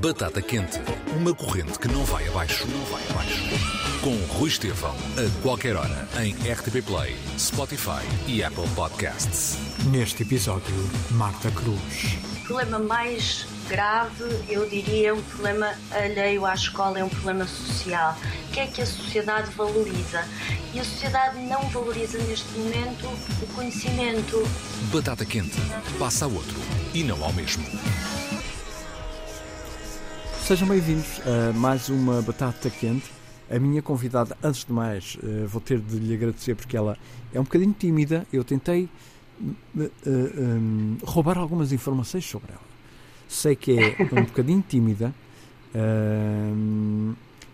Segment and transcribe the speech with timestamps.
[0.00, 0.80] Batata Quente,
[1.14, 3.42] uma corrente que não vai abaixo, não vai abaixo.
[4.00, 9.58] Com Rui Estevão, a qualquer hora, em RTP Play, Spotify e Apple Podcasts.
[9.92, 10.74] Neste episódio,
[11.10, 12.16] Marta Cruz.
[12.24, 17.46] O problema mais grave, eu diria, é um problema alheio à escola, é um problema
[17.46, 18.16] social.
[18.48, 20.26] O que é que a sociedade valoriza?
[20.72, 24.48] E a sociedade não valoriza neste momento o conhecimento.
[24.90, 25.58] Batata Quente,
[25.98, 26.56] passa a outro
[26.94, 27.62] e não ao mesmo.
[30.50, 33.08] Sejam bem-vindos a mais uma Batata Quente.
[33.48, 36.98] A minha convidada, antes de mais, eh, vou ter de lhe agradecer porque ela
[37.32, 38.26] é um bocadinho tímida.
[38.32, 38.88] Eu tentei
[39.76, 42.64] uh, um, roubar algumas informações sobre ela.
[43.28, 45.14] Sei que é um bocadinho tímida,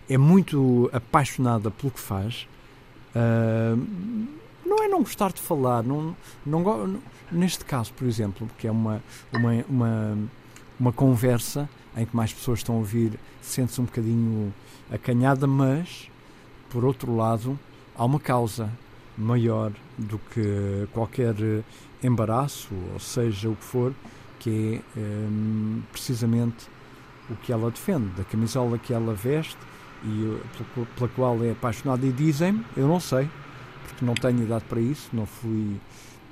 [0.09, 2.48] é muito apaixonada pelo que faz.
[4.65, 6.98] Não é não gostar de falar, não, não,
[7.30, 9.02] neste caso, por exemplo, que é uma,
[9.34, 10.18] uma, uma,
[10.80, 14.52] uma conversa em que mais pessoas estão a ouvir, sente-se um bocadinho
[14.91, 16.10] acanhada, mas,
[16.71, 17.59] por outro lado,
[17.96, 18.71] há uma causa
[19.16, 21.34] maior do que qualquer
[22.02, 23.95] embaraço, ou seja, o que for,
[24.38, 26.68] que é um, precisamente
[27.30, 29.56] o que ela defende, da camisola que ela veste
[30.04, 30.38] e
[30.74, 32.06] pela, pela qual é apaixonada.
[32.06, 33.28] E dizem-me, eu não sei,
[33.88, 35.76] porque não tenho idade para isso, não fui,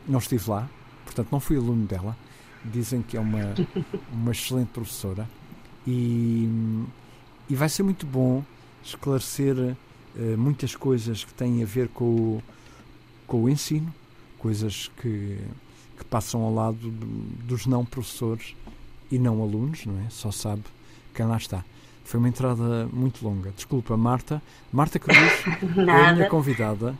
[0.06, 0.68] não estive lá,
[1.04, 2.16] portanto não fui aluno dela.
[2.64, 3.54] Dizem que é uma,
[4.12, 5.28] uma excelente professora
[5.86, 6.48] e,
[7.48, 8.42] e vai ser muito bom
[8.82, 12.42] esclarecer uh, muitas coisas que têm a ver com o,
[13.26, 13.92] com o ensino,
[14.38, 15.38] coisas que,
[15.96, 17.06] que passam ao lado do,
[17.44, 18.54] dos não professores
[19.10, 20.10] e não alunos, não é?
[20.10, 20.62] Só sabe
[21.14, 21.64] quem lá está.
[22.04, 23.50] Foi uma entrada muito longa.
[23.52, 24.42] Desculpa, Marta.
[24.70, 25.16] Marta Cruz
[25.88, 26.94] é a minha convidada.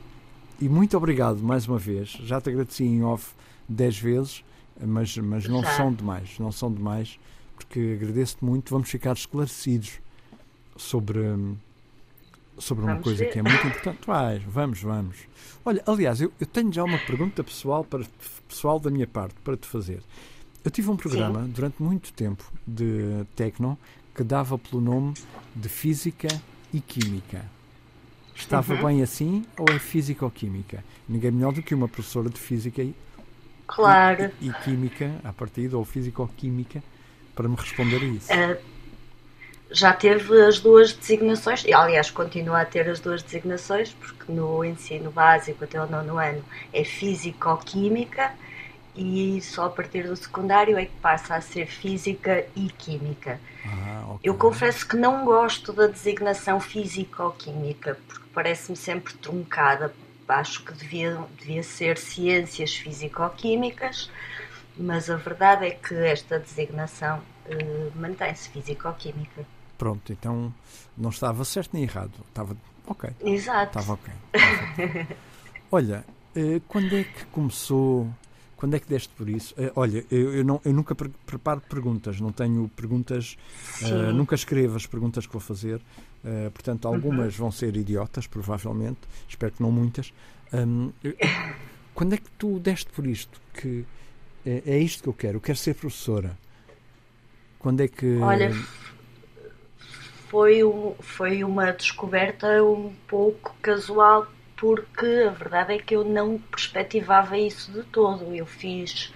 [0.60, 2.10] E muito obrigado mais uma vez.
[2.22, 3.34] Já te agradeci em off
[3.68, 4.42] dez vezes,
[4.80, 6.38] mas, mas não são demais.
[6.38, 7.18] Não são demais
[7.56, 8.70] porque agradeço-te muito.
[8.70, 10.00] Vamos ficar esclarecidos
[10.76, 11.20] sobre,
[12.58, 13.32] sobre uma coisa ver.
[13.32, 14.00] que é muito importante.
[14.06, 15.16] Vai, vamos, vamos.
[15.64, 18.04] Olha, aliás, eu, eu tenho já uma pergunta pessoal, para,
[18.48, 20.02] pessoal da minha parte para te fazer.
[20.64, 21.50] Eu tive um programa Sim.
[21.50, 23.78] durante muito tempo de techno
[24.14, 25.14] que dava pelo nome
[25.54, 26.28] de Física
[26.72, 27.44] e Química.
[28.34, 28.84] Estava Uhum.
[28.86, 30.82] bem assim ou é Física ou Química?
[31.08, 32.94] Ninguém melhor do que uma professora de Física e,
[33.66, 34.30] Claro.
[34.40, 36.82] e Química, à partida, ou Física ou Química,
[37.34, 38.32] para me responder a isso.
[38.32, 38.58] Eh,
[39.70, 44.64] já teve as duas designações, e aliás continua a ter as duas designações, porque no
[44.64, 48.32] ensino básico até o nono ano é físico-química
[48.94, 53.40] e só a partir do secundário é que passa a ser física e química.
[53.66, 54.20] Ah, ok.
[54.22, 59.92] Eu confesso que não gosto da designação físico-química, porque parece-me sempre truncada.
[60.28, 64.10] Acho que devia, devia ser ciências físico-químicas,
[64.76, 69.44] mas a verdade é que esta designação eh, mantém-se físico-química.
[69.78, 70.52] Pronto, então
[70.96, 72.12] não estava certo nem errado.
[72.28, 72.56] Estava.
[72.86, 73.10] Ok.
[73.20, 73.78] Exato.
[73.78, 74.12] Estava ok.
[74.32, 75.06] Estava.
[75.70, 76.04] Olha,
[76.36, 78.08] eh, quando é que começou?
[78.56, 79.52] Quando é que deste por isso?
[79.58, 83.36] Eh, Olha, eu, eu não, eu nunca pre- preparo perguntas, não tenho perguntas,
[83.74, 84.12] Sim.
[84.14, 85.80] nunca escrevo as perguntas que vou fazer,
[86.24, 86.94] eh, portanto, Uhum.
[86.94, 90.12] algumas vão ser idiotas, provavelmente, espero que não muitas.
[91.02, 91.16] Eu-
[91.94, 93.40] quando é que tu deste por isto?
[93.54, 93.84] Que
[94.46, 96.36] é, é isto que eu quero, eu quero ser professora.
[97.58, 98.18] Quando é que.
[98.18, 98.52] Olha,
[100.28, 100.60] foi,
[101.00, 107.72] foi uma descoberta um pouco casual, porque a verdade é que eu não perspectivava isso
[107.72, 108.34] de todo.
[108.34, 109.12] Eu fiz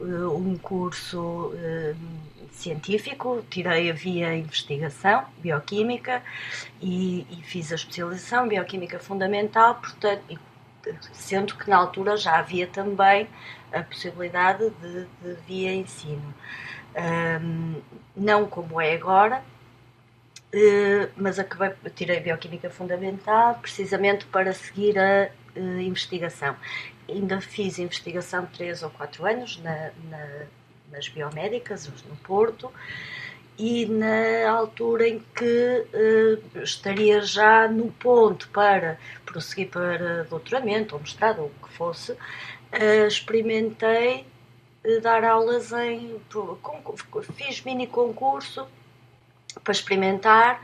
[0.00, 1.94] eh, um curso eh,
[2.50, 6.22] científico, tirei a via investigação, bioquímica,
[6.80, 10.38] e, e fiz a especialização bioquímica fundamental, portanto, e,
[11.12, 13.28] sendo que na altura já havia também
[13.72, 16.34] a possibilidade de, de via ensino.
[16.94, 17.80] Ahm,
[18.16, 19.42] não como é agora,
[20.52, 26.56] eh, mas acabei, tirei Bioquímica Fundamental precisamente para seguir a eh, investigação.
[27.08, 30.46] Ainda fiz investigação 3 ou 4 anos na, na-
[30.90, 32.70] nas biomédicas, no Porto,
[33.58, 41.00] e na altura em que eh, estaria já no ponto para prosseguir para doutoramento ou
[41.00, 42.16] mestrado, ou o que fosse,
[42.72, 44.26] eh, experimentei
[44.82, 46.20] eh, dar aulas em.
[47.36, 48.66] Fiz mini concurso
[49.62, 50.62] para experimentar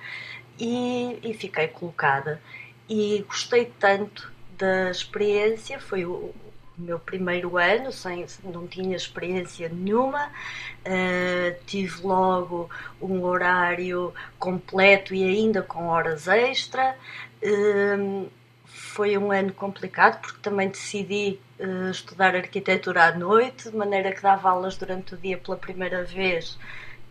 [0.58, 2.40] e, e fiquei colocada.
[2.88, 6.34] E gostei tanto da experiência, foi o, o
[6.78, 12.70] meu primeiro ano, sem, não tinha experiência nenhuma, uh, tive logo
[13.00, 16.96] um horário completo e ainda com horas extra.
[17.42, 18.26] Uh,
[18.64, 24.22] foi um ano complicado porque também decidi uh, estudar arquitetura à noite, de maneira que
[24.22, 26.58] dava aulas durante o dia pela primeira vez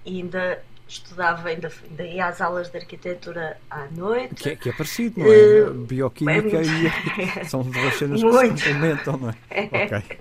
[0.05, 4.35] e ainda estudava, ainda, ainda ia às aulas de arquitetura à noite.
[4.35, 5.69] Que é, que é parecido, não é?
[5.69, 9.35] Uh, Bioquímica é e são duas cenas que se complementam, não é?
[9.85, 10.19] Ok.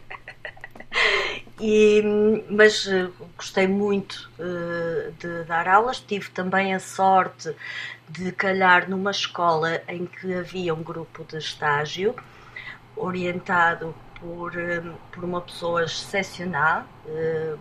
[1.58, 2.02] E,
[2.50, 6.00] mas uh, gostei muito uh, de dar aulas.
[6.00, 7.54] Tive também a sorte
[8.08, 12.14] de calhar numa escola em que havia um grupo de estágio
[12.94, 17.58] orientado por, um, por uma pessoa excepcional, uh,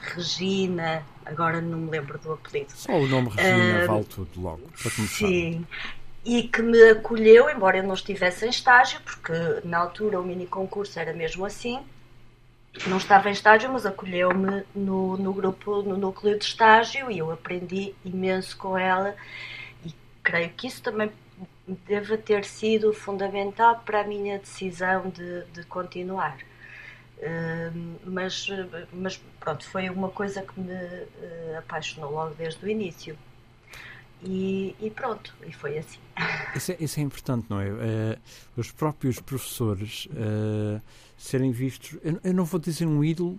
[0.00, 2.72] Regina, agora não me lembro do apelido.
[2.72, 5.26] Só o nome Regina vale tudo logo, para começar.
[5.26, 5.66] Sim,
[6.24, 9.32] e que me acolheu, embora eu não estivesse em estágio, porque
[9.64, 11.80] na altura o mini concurso era mesmo assim,
[12.86, 17.30] não estava em estágio, mas acolheu-me no, no grupo, no núcleo de estágio e eu
[17.30, 19.14] aprendi imenso com ela
[19.84, 21.10] e creio que isso também
[21.66, 26.36] deve ter sido fundamental para a minha decisão de, de continuar.
[27.18, 28.48] Uh, mas,
[28.92, 33.16] mas pronto, foi uma coisa que me uh, apaixonou logo desde o início.
[34.22, 35.98] E, e, pronto, e foi assim.
[36.54, 37.68] Isso é, isso é importante, não é?
[37.68, 38.18] Uh,
[38.56, 40.80] os próprios professores uh,
[41.16, 43.38] serem vistos, eu, eu, não vou dizer um ídolo,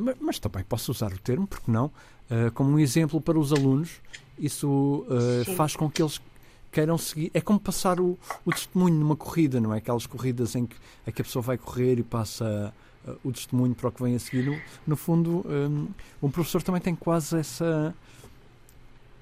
[0.00, 1.90] mas, mas, também posso usar o termo, porque não,
[2.52, 4.02] como um exemplo para os alunos,
[4.38, 5.06] isso
[5.56, 6.20] faz com que eles
[6.74, 7.30] queiram seguir.
[7.32, 9.78] É como passar o, o, testemunho numa corrida, não é?
[9.78, 10.76] Aquelas corridas em que,
[11.06, 12.74] em que a pessoa vai correr e passa
[13.22, 14.44] o testemunho para o que vem a seguir.
[14.44, 15.88] No, no fundo, um,
[16.22, 17.94] um professor também tem quase essa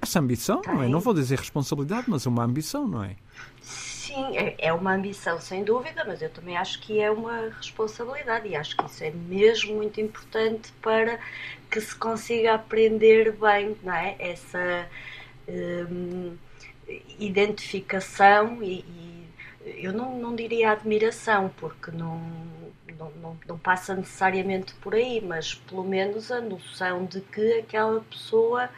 [0.01, 0.73] essa ambição, Tem.
[0.73, 0.89] não é?
[0.89, 3.15] Não vou dizer responsabilidade, mas uma ambição, não é?
[3.61, 8.49] Sim, é, é uma ambição, sem dúvida, mas eu também acho que é uma responsabilidade
[8.49, 11.19] e acho que isso é mesmo muito importante para
[11.71, 14.17] que se consiga aprender bem, não é?
[14.19, 14.89] Essa
[15.47, 16.35] hum,
[17.19, 19.29] identificação e, e,
[19.83, 22.21] eu não, não diria admiração, porque não,
[23.21, 28.69] não, não, passa necessariamente por aí, mas pelo menos a noção de que aquela pessoa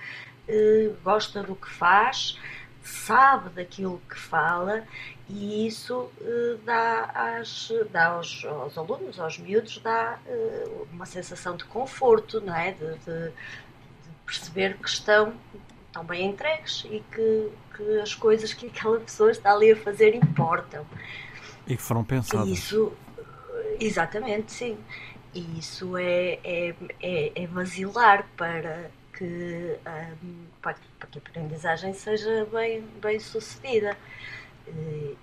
[0.47, 2.39] eh, gosta do que faz,
[2.83, 4.83] sabe daquilo que fala
[5.27, 7.05] e isso eh, dá,
[7.39, 12.71] às, dá aos, aos, alunos, aos miúdos, dá eh, uma sensação de conforto, não é?
[12.73, 13.31] De, de, de,
[14.25, 15.33] perceber que estão,
[15.87, 20.15] estão bem entregues e que, que as coisas que aquela pessoa está ali a fazer
[20.15, 20.85] importam.
[21.67, 22.47] E que foram pensadas.
[22.47, 22.93] Isso,
[23.79, 24.77] exatamente, sim.
[25.33, 29.77] E isso é, é, é, é vazilar para que,
[30.23, 33.97] um, para, para, que a aprendizagem seja bem, bem sucedida.
[34.67, 35.17] E,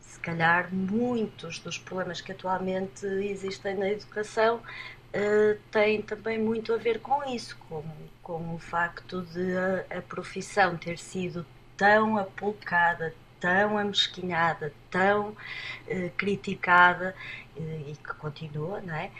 [0.00, 6.76] se calhar muitos dos problemas que atualmente existem na educação uh, têm também muito a
[6.76, 7.82] ver com isso, com,
[8.22, 11.44] com o facto de a, a profissão ter sido
[11.76, 17.14] tão apulcada, tão amesquinhada, tão uh, criticada
[17.56, 19.10] uh, e que continua, não é?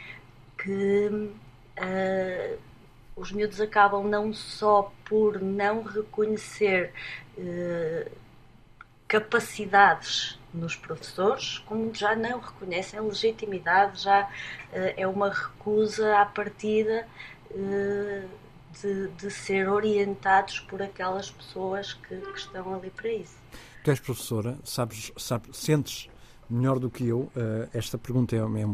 [0.57, 2.59] Que uh,
[3.15, 6.91] os miúdos acabam não só por não reconhecer
[7.37, 8.11] eh,
[9.07, 14.29] capacidades nos professores, como já não reconhecem legitimidade, já
[14.71, 17.07] eh, é uma recusa à partida
[17.51, 18.25] eh,
[18.81, 23.35] de, de, ser orientados por aquelas pessoas que, que, estão ali para isso.
[23.83, 26.09] Tu és professora, sabes, sabes sentes
[26.49, 28.67] melhor do que eu, uh, esta pergunta é, é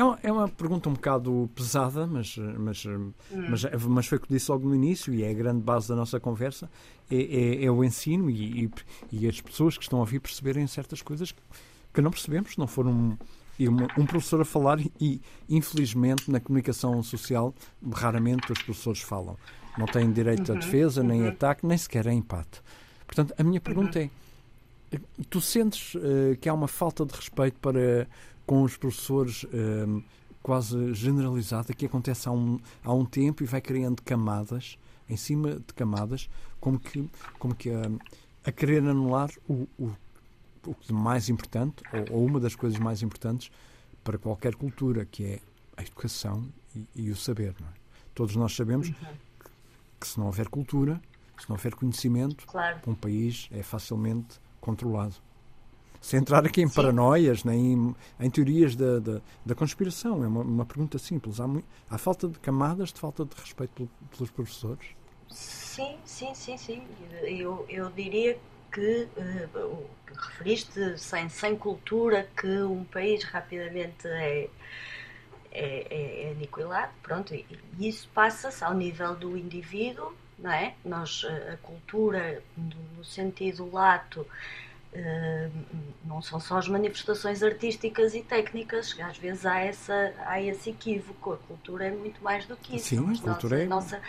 [0.00, 3.12] é uma, é uma pergunta um bocado pesada, mas, mas, hum.
[3.30, 5.94] mas, mas foi o que disse logo no início e é a grande base da
[5.94, 6.70] nossa conversa.
[7.10, 8.70] É, é, é o ensino e, e,
[9.12, 11.42] e, as pessoas que estão a ouvir perceberem certas coisas que,
[11.92, 13.18] que não percebemos, não foram
[13.68, 17.54] um, um professor a falar e, infelizmente, na comunicação social,
[17.92, 19.36] raramente os professores falam.
[19.78, 21.28] Não têm direito uhum, à defesa, nem uhum.
[21.28, 22.62] ataque, nem sequer a empate.
[23.06, 24.10] Portanto, a minha pergunta uhum.
[24.92, 24.98] é:
[25.28, 28.06] tu sentes uh, que há uma falta de respeito para
[28.46, 30.02] com os professores um,
[30.42, 34.76] quase generalizada que acontece há um, há um tempo e vai criando camadas
[35.08, 36.28] em cima de camadas,
[36.60, 37.82] como que, como que a,
[38.44, 39.90] a querer anular o, o,
[40.66, 43.50] o mais importante, ou, ou, uma das coisas mais importantes
[44.04, 45.40] para qualquer cultura, que é
[45.76, 47.54] a educação e, e o saber.
[47.60, 47.80] É?
[48.14, 48.94] Todos nós sabemos uhum.
[48.94, 49.50] que,
[50.00, 51.00] que, se não houver cultura,
[51.38, 52.80] se não houver conhecimento, claro.
[52.86, 55.14] um país é facilmente controlado
[56.00, 56.74] sem entrar aqui em Sim.
[56.74, 60.24] paranoias, nem em, em teorias da, da, da, conspiração.
[60.24, 61.38] É uma, uma pergunta simples.
[61.40, 64.86] Há, muito, há, falta de camadas de falta de respeito pelos professores?
[65.28, 66.82] Sim, sim, sim, sim.
[67.22, 68.38] Eu, eu diria
[68.72, 74.48] que uh, referiste sem, sem cultura que um país rapidamente é,
[75.50, 77.46] é, é, aniquilado, pronto, e,
[77.78, 80.74] e isso passa-se ao nível do indivíduo, não é?
[80.84, 84.26] Nós, a cultura, no, sentido lato,
[84.92, 85.48] Uh,
[86.04, 91.34] não são só as manifestações artísticas e técnicas, às vezes há, essa, há esse equívoco.
[91.34, 92.88] A cultura é muito mais do que isso.
[92.88, 94.00] Sim, a cultura nossa, é.
[94.00, 94.02] Nossa,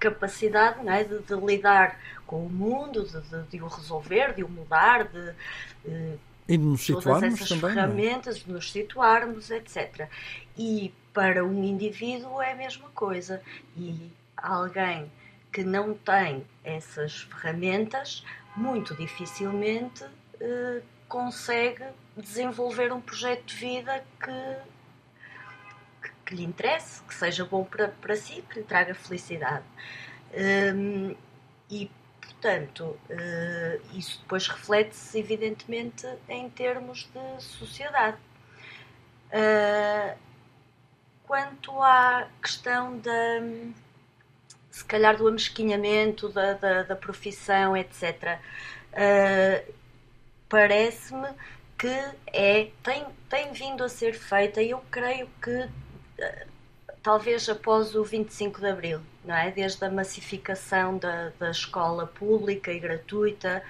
[0.00, 4.48] capacidade é, de, de lidar com o mundo, de, de, de, o resolver, de o
[4.48, 5.34] mudar, de,
[6.48, 7.74] e de nos todas essas também, é?
[7.74, 10.08] ferramentas, de nos situarmos, etc.
[10.58, 13.40] E para um indivíduo é a mesma coisa.
[13.76, 15.10] E alguém
[15.52, 18.24] que não tem essas ferramentas,
[18.56, 20.04] muito dificilmente
[20.40, 21.84] eh, consegue
[22.16, 24.56] desenvolver um projeto de vida que,
[26.30, 29.64] que, lhe interesse, que seja bom para, para si, que lhe traga felicidade.
[30.32, 31.16] Um,
[31.68, 38.16] e, portanto, uh, isso depois reflete-se, evidentemente, em termos de sociedade.
[39.32, 40.16] Uh,
[41.26, 43.40] quanto à questão da
[44.70, 48.38] se calhar do amesquinhamento da, da, da profissão, etc.
[48.92, 49.80] Uh,
[50.48, 51.28] Parece-me
[51.78, 51.86] que
[52.26, 55.68] é, tem, tem vindo a ser feita e eu creio que
[57.02, 59.50] talvez após o 25 de Abril, não é?
[59.50, 63.62] Desde a massificação da, da escola pública e gratuita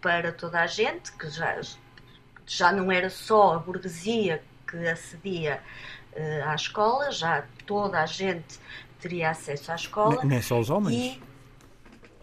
[0.00, 1.60] para toda a gente, que já,
[2.46, 5.60] já não era só a burguesia que acedia
[6.12, 8.58] uh, à escola, já toda a gente
[9.00, 10.24] teria acesso à escola.
[10.24, 10.94] Nem só os homens.
[10.94, 11.22] E,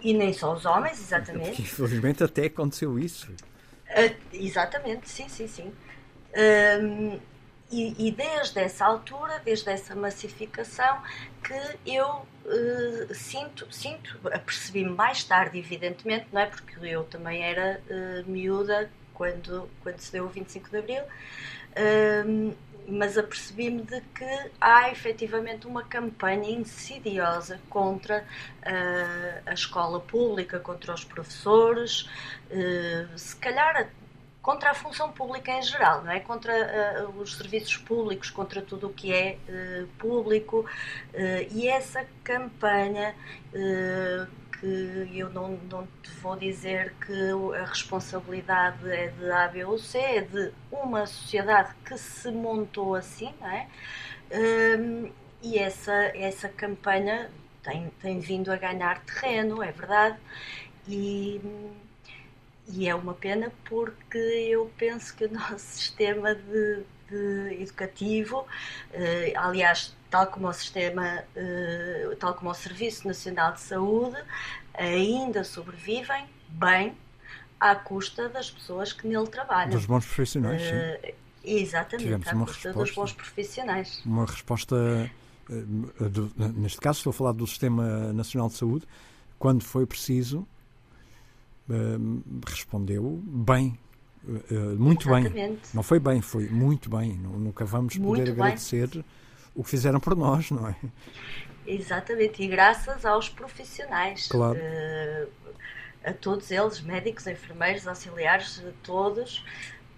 [0.09, 1.49] e nem só os homens, exatamente.
[1.49, 3.31] Porque, infelizmente até aconteceu isso.
[3.31, 5.73] Uh, exatamente, sim, sim, sim.
[6.81, 7.19] Um,
[7.71, 11.01] e, e, desde essa altura, desde essa massificação,
[11.43, 16.45] que eu uh, sinto, sinto, apercebi-me mais tarde, evidentemente, não é?
[16.45, 21.03] Porque eu também era uh, miúda quando, quando se deu o 25 de Abril
[22.87, 30.93] mas apercebi-me de que há efetivamente uma campanha insidiosa contra uh, a escola pública, contra
[30.93, 32.09] os professores,
[32.49, 33.89] uh, se calhar
[34.41, 36.19] contra a função pública em geral, não é?
[36.19, 36.53] Contra
[37.07, 39.37] uh, os serviços públicos, contra tudo o que é
[39.97, 40.65] público
[41.51, 43.15] e essa campanha
[44.61, 49.79] que eu não, não te vou dizer que a responsabilidade é de A, B ou
[49.79, 53.67] C, é de uma sociedade que se montou assim, não é?
[54.31, 57.31] Um, e essa, essa campanha
[57.63, 60.17] tem, tem vindo a ganhar terreno, é verdade,
[60.87, 61.41] e,
[62.73, 68.45] e é uma pena porque eu penso que o nosso sistema de, de educativo,
[68.93, 74.17] eh, aliás, tal como o sistema, eh, tal como o Serviço Nacional de Saúde,
[74.73, 76.95] ainda sobrevivem bem
[77.59, 79.71] à custa das pessoas que nele trabalham.
[79.71, 80.75] Dos bons profissionais, sim.
[80.75, 81.13] Uh,
[81.43, 84.01] exatamente, Tivemos à custa resposta, dos bons profissionais.
[84.05, 85.11] Uma resposta,
[85.47, 88.87] do, neste caso estou a falar do Sistema Nacional de Saúde,
[89.37, 90.47] quando foi preciso,
[92.47, 93.77] respondeu bem.
[94.77, 95.33] muito Exatamente.
[95.33, 95.59] bem.
[95.73, 97.13] Não foi bem, foi muito bem.
[97.13, 98.43] Nunca vamos muito poder bem.
[98.43, 99.03] agradecer
[99.55, 100.75] o que fizeram por nós, não é?
[101.65, 104.27] Exatamente, e graças aos profissionais.
[104.27, 104.57] Claro.
[104.57, 105.27] Uh,
[106.03, 109.43] a todos eles, médicos, enfermeiros, auxiliares, todos.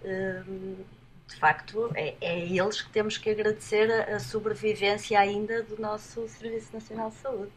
[0.02, 0.84] Uh,
[1.26, 5.80] de facto, é, é a eles que temos que agradecer a, a sobrevivência ainda do
[5.80, 7.52] nosso Serviço Nacional de Saúde.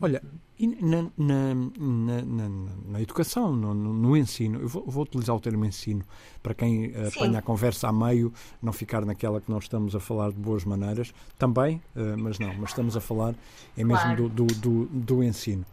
[0.00, 0.20] Olha,
[0.56, 2.48] e na, na, na,
[2.86, 6.04] na educação, no, no, ensino, eu vou, vou, utilizar o termo ensino
[6.42, 8.32] para quem uh, apanha a conversa a meio,
[8.62, 12.54] não ficar naquela que nós estamos a falar de boas maneiras, também, uh, mas não,
[12.54, 13.34] mas estamos a falar
[13.76, 14.28] é mesmo claro.
[14.28, 15.66] do, do, do, do, ensino.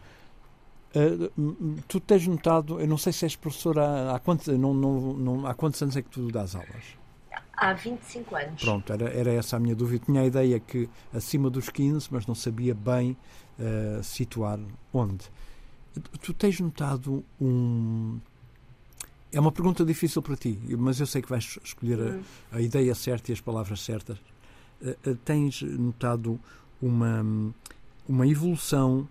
[0.96, 5.46] Uh, tu tens notado, eu não sei se és professora há, quantos, não, não, não,
[5.46, 7.02] há quantos anos é que tu dás aulas?
[7.62, 8.64] Há 25 anos.
[8.64, 10.04] Pronto, era, era essa a minha dúvida.
[10.04, 13.16] Tinha a ideia que acima dos 15, mas não sabia bem
[13.60, 14.60] uh, situar
[14.94, 15.26] onde.
[16.22, 18.20] Tu tens notado um.
[19.32, 22.24] É uma pergunta difícil para ti, mas eu sei que vais escolher a, hum.
[22.52, 24.18] a ideia certa e as palavras certas.
[24.82, 26.40] Uh, uh, tens notado
[26.82, 27.24] uma,
[28.08, 29.08] uma evolução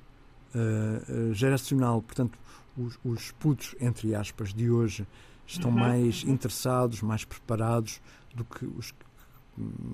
[1.33, 2.37] geracional, portanto,
[2.77, 5.07] os, os putos, entre aspas, de hoje
[5.47, 5.79] estão uhum.
[5.79, 6.33] mais uhum.
[6.33, 8.01] interessados, mais preparados
[8.35, 8.93] do que os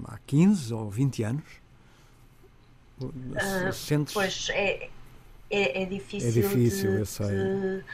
[0.05, 1.45] há 15 ou 20 anos?
[3.00, 4.15] Uh, Sentes...
[4.15, 4.88] Pois é,
[5.50, 7.85] é, é, difícil, é difícil de, de,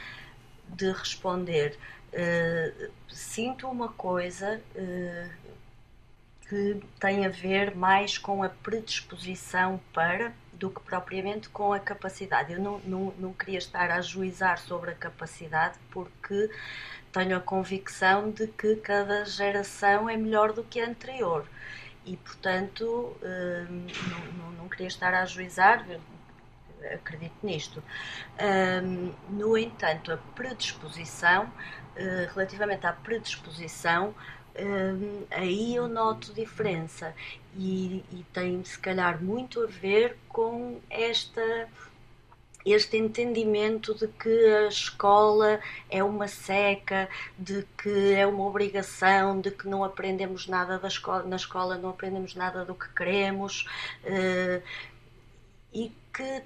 [0.75, 1.77] de, responder.
[2.13, 5.29] Uh, sinto uma coisa uh,
[6.47, 12.53] que tem a ver mais com a predisposição para do que propriamente com a capacidade.
[12.53, 16.49] Eu não, não, não queria estar a ajuizar sobre a capacidade porque
[17.11, 21.45] tenho a convicção de que cada geração é melhor do que a anterior
[22.05, 23.87] e, portanto, hum,
[24.37, 25.85] não, não, queria estar a ajuizar,
[26.93, 27.83] acredito nisto.
[28.83, 31.51] Hum, no entanto, a predisposição,
[31.95, 34.13] eh, relativamente à predisposição,
[34.59, 37.13] hum, aí eu noto diferença
[37.55, 41.67] e, e tem, se calhar, muito a ver com esta
[42.65, 49.51] este entendimento de que a escola é uma seca, de que é uma obrigação, de
[49.51, 53.67] que não aprendemos nada da escola, na escola não aprendemos nada do que queremos
[54.03, 54.63] uh,
[55.73, 56.43] e que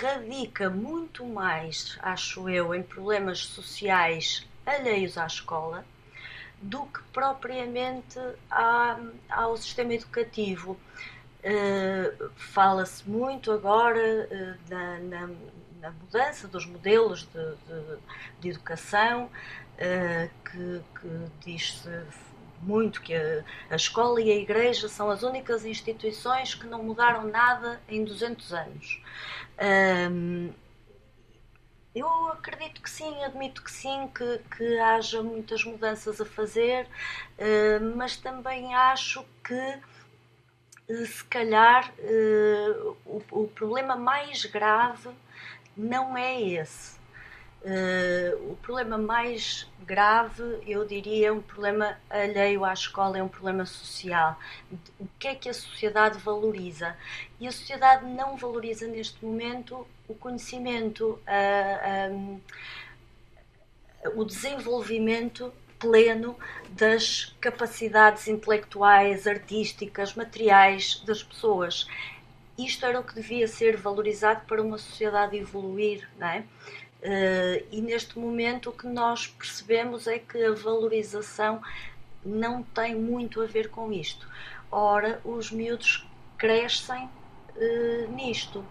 [0.00, 5.84] radica muito mais, acho eu, em problemas sociais alheios à escola
[6.60, 8.18] do que propriamente
[9.28, 10.78] ao sistema educativo.
[11.44, 14.98] Uh, Fala-se muito agora uh, na,
[15.78, 17.98] na, mudança dos modelos de, de,
[18.40, 21.90] de educação, uh, que, que diz-se
[22.62, 27.26] muito que a, a, escola e a igreja são as únicas instituições que não mudaram
[27.26, 29.02] nada em 200 anos.
[31.94, 37.96] eu acredito que sim, admito que sim, que, que haja muitas mudanças a fazer, uh,
[37.96, 39.78] mas também acho que
[40.88, 45.10] se calhar uh, o, o, problema mais grave
[45.76, 46.94] não é esse.
[47.62, 53.28] Uh, o problema mais grave, eu diria, é um problema alheio à escola, é um
[53.28, 54.38] problema social.
[55.00, 56.94] O que é que a sociedade valoriza?
[57.40, 62.40] E a sociedade não valoriza neste momento o conhecimento, uh, um,
[64.14, 66.36] o desenvolvimento pleno
[66.70, 71.86] das capacidades intelectuais, artísticas, materiais das pessoas.
[72.58, 76.44] Isto era o que devia ser valorizado para uma sociedade evoluir, não é?
[77.04, 81.60] Uh, e neste momento o que nós percebemos é que a valorização
[82.24, 84.26] não tem muito a ver com isto.
[84.70, 86.06] Ora, os miúdos
[86.38, 88.64] crescem uh, nisto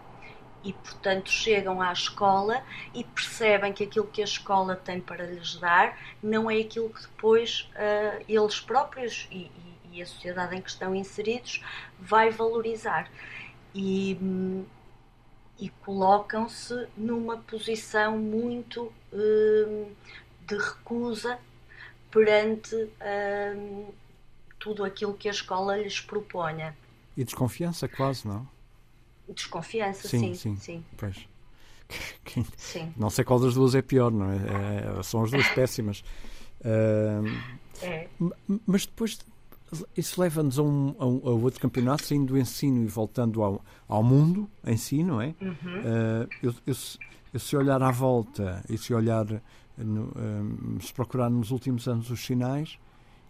[0.64, 5.56] e, portanto, chegam à escola e percebem que aquilo que a escola tem para lhes
[5.56, 9.50] dar não é aquilo que depois uh, eles próprios e,
[9.92, 11.62] e, e, a sociedade em que estão inseridos
[12.00, 13.10] vai valorizar.
[13.74, 14.18] E,
[15.58, 19.92] e colocam-se numa posição muito uh,
[20.46, 21.38] de recusa
[22.10, 23.94] perante uh,
[24.58, 26.74] tudo aquilo que a escola lhes proponha.
[27.16, 28.53] E desconfiança, quase, não?
[29.28, 30.20] Desconfiança, sim.
[30.20, 30.56] Sim, sim.
[30.56, 30.84] sim.
[30.96, 31.28] Pois.
[32.56, 32.92] sim.
[32.96, 34.98] Não sei qual das duas é pior, não é?
[34.98, 36.04] é são as duas péssimas.
[36.60, 37.26] Uh,
[37.82, 38.08] é.
[38.66, 39.18] Mas depois
[39.96, 43.64] isso leva-nos a, um, a, um, a, outro campeonato, saindo do ensino e voltando ao,
[43.88, 45.34] ao mundo em si, não é?
[45.40, 45.52] Uhum.
[45.52, 46.76] Uh, eu, eu,
[47.32, 49.26] eu, se olhar à volta e se olhar,
[49.76, 52.78] no, um, se procurar nos últimos anos os sinais,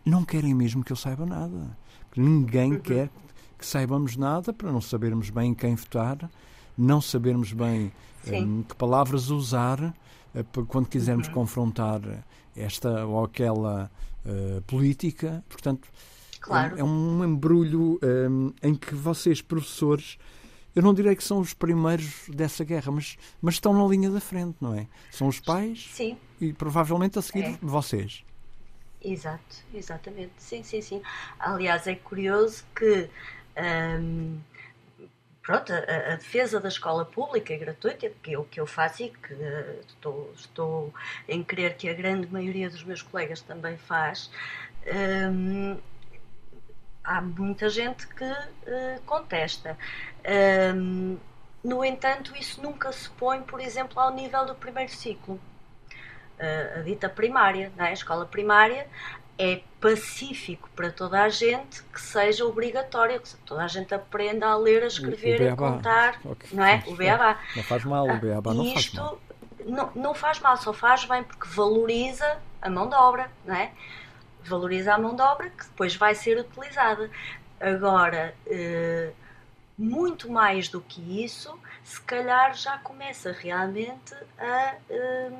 [0.04, 1.76] não querem mesmo que eu saiba nada.
[2.16, 2.80] Ninguém uhum.
[2.80, 3.10] quer
[3.64, 6.30] que saibamos nada para não sabermos bem quem votar,
[6.76, 7.90] não sabermos bem
[8.28, 11.34] um, que palavras usar uh, quando quisermos uhum.
[11.34, 12.00] confrontar
[12.54, 13.90] esta ou aquela
[14.26, 15.42] uh, política.
[15.48, 15.88] Portanto,
[16.40, 16.76] claro.
[16.76, 20.18] é, é, um embrulho um, em que vocês, professores,
[20.74, 24.20] eu não direi que são os primeiros dessa guerra, mas, mas estão na linha da
[24.20, 24.86] frente, não é?
[25.10, 26.18] São os pais sim.
[26.38, 27.58] e provavelmente a seguir é.
[27.62, 28.24] vocês.
[29.02, 30.32] Exato, exatamente.
[30.38, 31.02] Sim, sim, sim.
[31.38, 33.08] Aliás, é curioso que
[33.56, 34.40] um,
[35.42, 39.02] pronto, a, a, defesa da escola pública e gratuita, que é o que eu faço
[39.02, 40.94] e que uh, estou, estou
[41.28, 44.30] em crer que a grande maioria dos meus colegas também faz,
[45.32, 45.78] um,
[47.04, 49.76] há muita gente que uh, contesta.
[50.74, 51.18] Um,
[51.62, 55.40] no entanto, isso nunca se põe, por exemplo, ao nível do primeiro ciclo.
[56.38, 57.84] Uh, a dita primária, é?
[57.84, 58.88] a escola primária,
[59.38, 64.56] é pacífico para toda a gente que seja obrigatório, que toda a gente aprenda a
[64.56, 66.20] ler, a escrever, e a contar,
[66.52, 66.82] não é?
[66.86, 67.38] O beabá.
[67.56, 69.20] Não faz mal, o beabá não faz mal.
[69.66, 73.72] Não, não faz mal, só faz bem porque valoriza a mão de obra, não é?
[74.44, 77.10] Valoriza a mão de obra que depois vai ser utilizada.
[77.60, 79.10] Agora, eh,
[79.76, 85.32] muito mais do que isso, se calhar já começa realmente a, eh,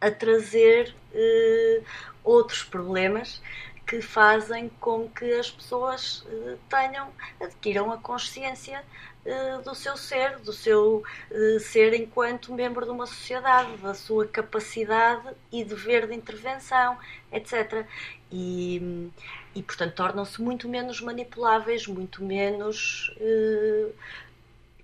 [0.00, 1.82] a trazer eh,
[2.26, 3.40] outros problemas
[3.86, 7.08] que fazem com que as pessoas uh, tenham,
[7.40, 8.82] adquiram a consciência
[9.24, 14.26] uh, do seu ser, do seu uh, ser enquanto membro de uma sociedade, da sua
[14.26, 16.98] capacidade e dever de intervenção,
[17.30, 17.86] etc.
[18.32, 19.08] E,
[19.54, 23.16] e portanto, tornam-se muito menos manipuláveis, muito menos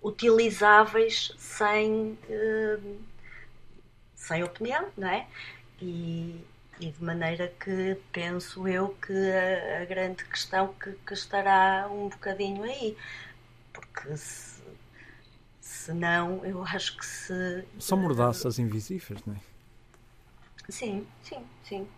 [0.00, 2.16] utilizáveis sem,
[4.14, 5.26] sem opinião, não é?
[5.80, 6.40] E,
[6.82, 12.08] e de maneira que penso eu que a, a grande questão que, que, estará um
[12.08, 12.96] bocadinho aí.
[13.72, 14.62] Porque se,
[15.60, 17.64] se não, eu acho que se.
[17.78, 19.38] São mordaças invisíveis, não é?
[20.68, 21.88] Sim, sim, sim.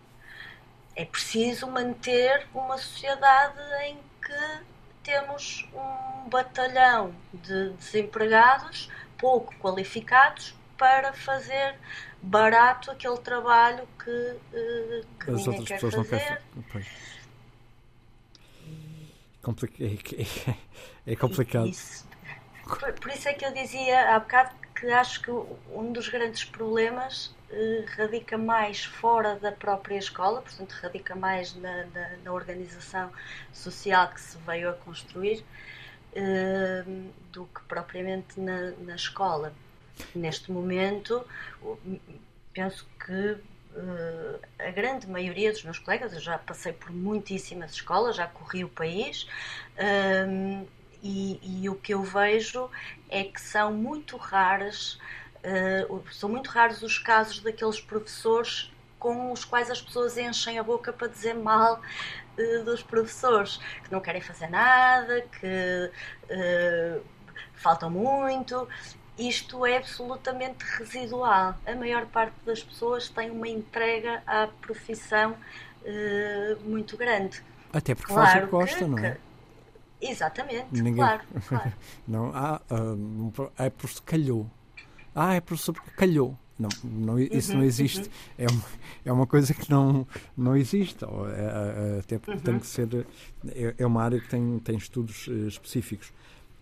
[0.95, 4.63] É preciso manter uma sociedade em que
[5.03, 11.75] temos um batalhão de desempregados pouco qualificados para fazer
[12.21, 16.41] barato aquele trabalho que, uh, que As ninguém quer fazer.
[19.79, 21.67] É, é complicado.
[21.67, 22.07] Isso.
[22.63, 26.43] Por, por, isso é que eu dizia há bocado que acho que um dos grandes
[26.43, 33.11] problemas uh, radica mais fora da própria escola, portanto, radica mais na, na, na organização
[33.53, 35.45] social que se veio a construir
[36.15, 39.53] uh, do que propriamente na, na escola.
[40.13, 41.25] Neste momento,
[42.53, 43.37] penso que
[43.75, 48.63] Uh, a grande maioria dos meus colegas, eu já passei por muitíssimas escolas, já corri
[48.63, 49.27] o país,
[49.77, 50.65] uh,
[51.03, 52.69] e, e, o que eu vejo
[53.09, 54.97] é que são muito raras,
[55.43, 60.63] uh, são muito raros os casos daqueles professores com os quais as pessoas enchem a
[60.63, 61.81] boca para dizer mal
[62.63, 65.91] dos professores, que não querem fazer nada, que
[67.53, 68.67] faltam muito
[69.17, 71.55] isto é absolutamente residual.
[71.65, 77.41] A maior parte das pessoas tem uma entrega à profissão uh, muito grande.
[77.71, 79.17] Até porque claro faz o que gosta, não é?
[80.01, 80.95] Exatamente, Ninguém...
[80.95, 81.73] claro, claro.
[82.07, 84.49] não, ah, uh, é por se calhou.
[85.15, 86.37] Ah, é por porque calhou.
[86.57, 88.03] Não, não, isso uhum, não existe.
[88.03, 88.09] Uhum.
[88.37, 88.63] É, uma,
[89.05, 91.03] é uma coisa que não, não existe.
[91.03, 92.43] É, é, até porque uhum.
[92.43, 93.07] tem que ser.
[93.49, 96.13] É, é, uma área que tem, tem estudos uh, específicos.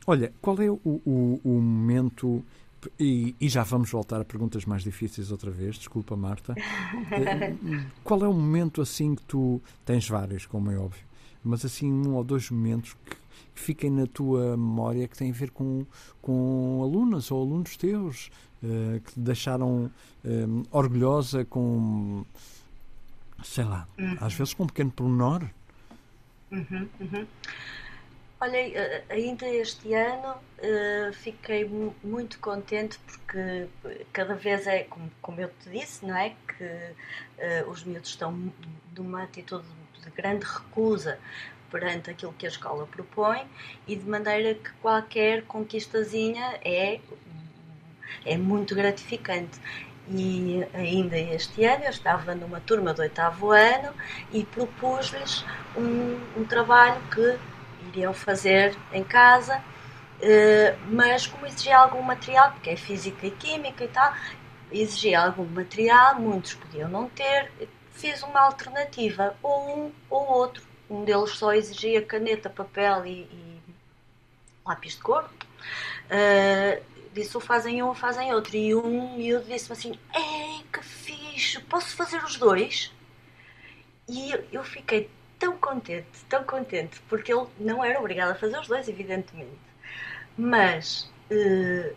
[0.06, 2.44] Olha, qual é o, o, o momento.
[3.00, 6.54] E, e, já vamos voltar a perguntas mais difíceis outra vez, desculpa, Marta.
[6.58, 7.56] Eh,
[8.04, 9.62] qual é o momento assim que tu.
[9.86, 11.04] Tens vários, como é óbvio,
[11.44, 13.16] mas assim um ou dois momentos que,
[13.56, 15.86] que fiquem na tua memória que têm a ver com,
[16.22, 18.30] com alunas ou alunos teus
[18.62, 19.90] uh, que te deixaram
[20.26, 22.26] uh, orgulhosa com.
[23.44, 24.18] sei lá, uhum.
[24.20, 25.48] às vezes com um pequeno pormenor?
[26.52, 27.26] Uhum, uhum.
[28.44, 31.64] Olha, eh, ainda este ano uh, fiquei
[32.04, 33.70] muito contente porque
[34.12, 34.86] cada vez é,
[35.22, 36.36] como, eu te disse, não é?
[36.46, 38.38] Que os miúdos estão
[38.98, 39.66] numa atitude
[40.04, 41.18] de grande recusa
[41.72, 43.48] perante aquilo que a escola propõe
[43.88, 47.00] e de maneira que qualquer conquistazinha é,
[48.26, 49.58] é muito gratificante.
[50.10, 53.94] E ainda este ano eu estava numa turma do oitavo ano
[54.34, 55.46] e propus-lhes
[55.78, 57.40] um, um trabalho que
[57.94, 59.62] iriam fazer em casa,
[60.22, 64.14] eh, mas como exigia algum material, porque é física e química e tal,
[64.72, 67.52] exigia algum material, muitos podiam não ter,
[67.92, 70.64] fiz uma alternativa, ou um ou outro.
[70.90, 73.62] Um deles só exigia caneta, papel e, e
[74.66, 75.24] lápis de cor.
[76.06, 78.56] Uh, disse ou fazem um ou fazem outro.
[78.56, 82.92] E um eu disse-me assim: Ei, que fixe, posso fazer os dois?
[84.08, 85.10] E eu fiquei
[85.44, 89.60] tão contente, tão contente, porque ele não era obrigado a fazer os dois, evidentemente.
[90.38, 91.96] Mas uh,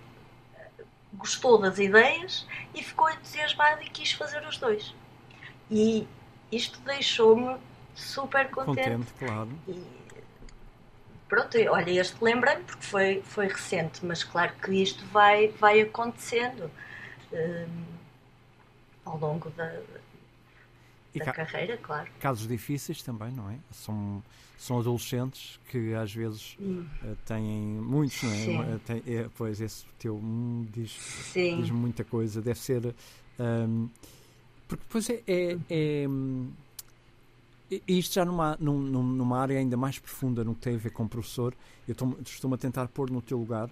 [1.15, 4.93] gostou das ideias e ficou entusiasmado e quis fazer os dois.
[5.71, 6.09] E
[6.51, 7.57] isto deixou-me
[7.95, 8.91] super contente.
[8.91, 9.51] Contente, claro.
[9.69, 9.87] E,
[11.29, 16.69] pronto, olha, este lembrei-me porque foi, foi recente, mas claro que isto vai, vai acontecendo
[17.31, 17.71] uh,
[19.05, 19.73] ao longo da,
[21.17, 22.09] e da carreira, claro.
[22.21, 23.59] Casos difíceis também, não é?
[23.71, 24.23] São,
[24.59, 26.85] são adolescentes que às vezes hum.
[27.03, 28.35] uh, têm muitos, não é?
[28.35, 28.61] Sim.
[28.61, 30.99] Uh, tem, é pois esse teu hum, diz,
[31.35, 32.43] diz muita coisa.
[32.43, 32.95] Deve ser.
[33.39, 33.89] Um,
[34.69, 36.07] porque depois é, é, é
[37.87, 41.55] isto já numa, numa área ainda mais profunda no que tem a ver com professor,
[41.87, 43.71] eu estou-me a tentar pôr no teu lugar.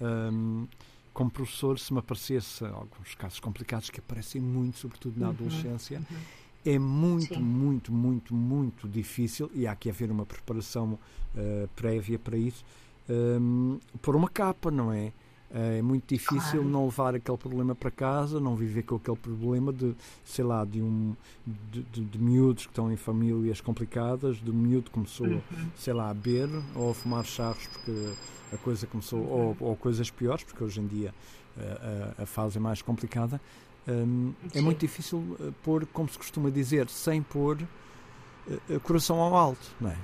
[0.00, 0.66] Um,
[1.12, 5.98] como professor, se me aparecesse alguns casos complicados que aparecem muito, sobretudo na uhum, adolescência,
[5.98, 7.40] uhum é muito, Sim.
[7.40, 10.98] muito, muito, muito difícil, e há que haver uma preparação
[11.34, 12.64] uh, prévia para isso,
[13.08, 15.12] um, ehm, por uma capa, não é?
[15.52, 16.68] Eh, é muito difícil claro.
[16.68, 19.94] não levar aquele problema para casa, não viver com aquele problema de,
[20.24, 24.54] sei lá, de um de, de, de miúdos que estão em famílias complicadas, de um
[24.54, 25.40] miúdo que começou, uhum.
[25.76, 28.12] sei lá, a beber ou a fumar charros porque
[28.52, 31.14] a coisa começou, ou, ou, coisas piores, porque hoje em dia
[31.58, 33.40] a, eh, a, fase mais complicada.
[33.88, 39.34] Um, é muito difícil uh, pôr, como se costuma dizer, sem pôr uh, coração ao
[39.34, 39.96] alto, não é?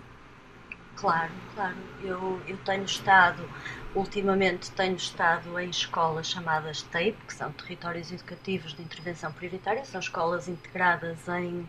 [0.96, 1.76] Claro, claro.
[2.02, 3.46] Eu, eu tenho estado,
[3.94, 10.00] ultimamente tenho estado em escolas chamadas TAPE, que são Territórios Educativos de Intervenção Prioritária, são
[10.00, 11.68] escolas integradas em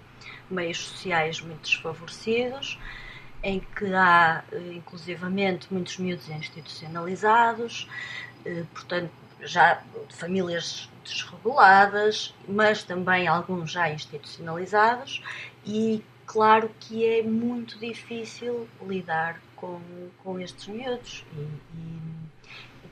[0.50, 2.80] meios sociais muito desfavorecidos,
[3.44, 7.88] em que há, eh, inclusivamente, muitos miúdos institucionalizados,
[8.74, 9.12] portanto,
[9.42, 15.22] já famílias desreguladas, mas também alguns já institucionalizados,
[15.66, 19.80] e claro que é muito difícil lidar com,
[20.24, 21.26] com estes miúdos.
[21.34, 22.18] E, e,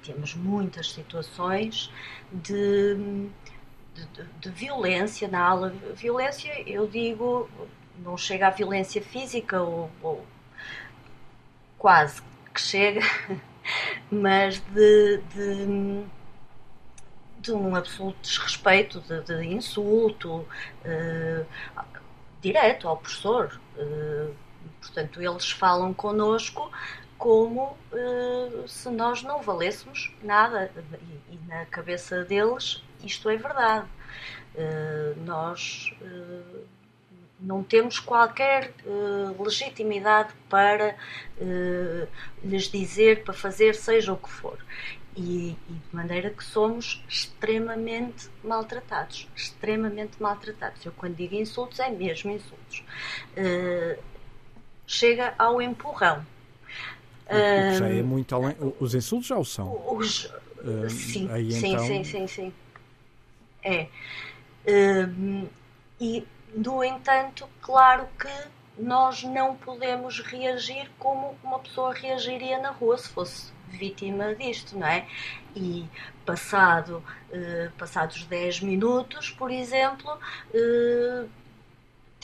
[0.06, 1.92] temos muitas situações
[2.32, 2.96] de,
[3.96, 4.08] de,
[4.40, 5.74] de, violência na aula.
[5.96, 7.50] Violência, eu digo,
[8.04, 10.26] não chega à violência física, ou, ou
[11.78, 12.22] quase
[12.54, 13.02] que chega,
[14.12, 16.06] mas de, de,
[17.50, 20.46] um absoluto desrespeito, de, de insulto
[20.86, 21.46] uh,
[22.42, 23.60] direto ao professor.
[23.78, 24.34] Uh,
[24.82, 26.72] portanto, eles falam connosco
[27.18, 30.72] como uh, se nós não valêssemos nada.
[31.30, 33.88] E, e, na cabeça deles isto é verdade.
[34.54, 36.66] Uh, nós uh,
[37.40, 38.74] não temos qualquer
[39.38, 40.96] legitimidade para
[42.42, 44.58] lhes dizer para fazer seja o que for.
[45.18, 49.30] E, e, de maneira que somos extremamente maltratados.
[49.36, 50.86] Extremamente maltratados.
[50.86, 52.84] Eu, quando digo insultos, é mesmo insultos.
[54.86, 56.26] chega ao empurrão
[57.30, 58.56] um, já é muito além.
[58.80, 59.96] Os insultos já o são.
[59.96, 61.86] Os, uh, sim, aí, sim, então...
[61.86, 62.54] sim, sim, sim.
[63.64, 63.88] É.
[66.00, 66.26] E,
[66.56, 68.30] no entanto, claro que
[68.78, 74.88] nós não podemos reagir como uma pessoa reagiria na rua se fosse vítima disto, não
[74.88, 75.08] é?
[75.56, 75.86] E
[76.26, 80.12] passado, uh, passados 10 minutos, por exemplo,
[80.54, 81.30] uh,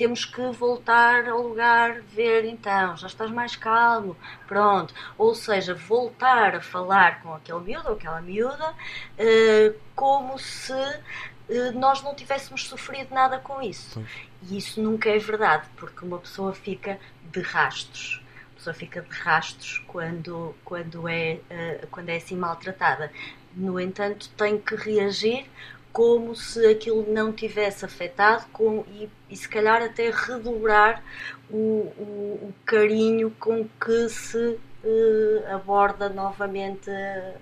[0.02, 4.94] temos que voltar ao lugar, ver então, já estás mais calmo, pronto.
[5.18, 11.72] Ou seja, voltar a falar com aquele miúdo ou aquela miúda uh, como se uh,
[11.76, 13.92] nós não tivéssemos sofrido nada com isso.
[13.94, 14.32] Pois.
[14.50, 17.00] E isso nunca é verdade, porque uma pessoa fica
[17.32, 18.24] de rastros.
[18.62, 23.12] Pessoa fica de rastros quando, quando, é, uh, quando é assim maltratada.
[23.56, 25.48] No entanto, tem que reagir
[25.92, 31.04] como se aquilo não tivesse afetado com, e, e se calhar até redobrar
[31.50, 37.38] o, o, o carinho com que se uh, aborda novamente uh,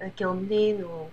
[0.00, 1.08] aquele menino.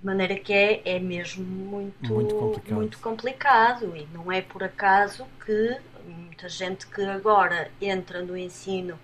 [0.00, 2.74] De maneira que é, é mesmo muito, muito complicado.
[2.74, 8.98] muito complicado e não é por acaso que muita gente que agora entra no ensino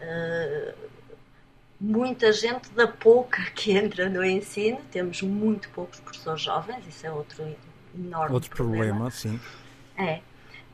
[0.00, 0.88] uh,
[1.80, 7.10] muita gente da pouca que entra no ensino, temos muito poucos professores jovens, isso é
[7.10, 7.44] outro
[7.96, 9.10] enorme outro problema.
[9.10, 9.40] problema sim.
[9.96, 10.20] É,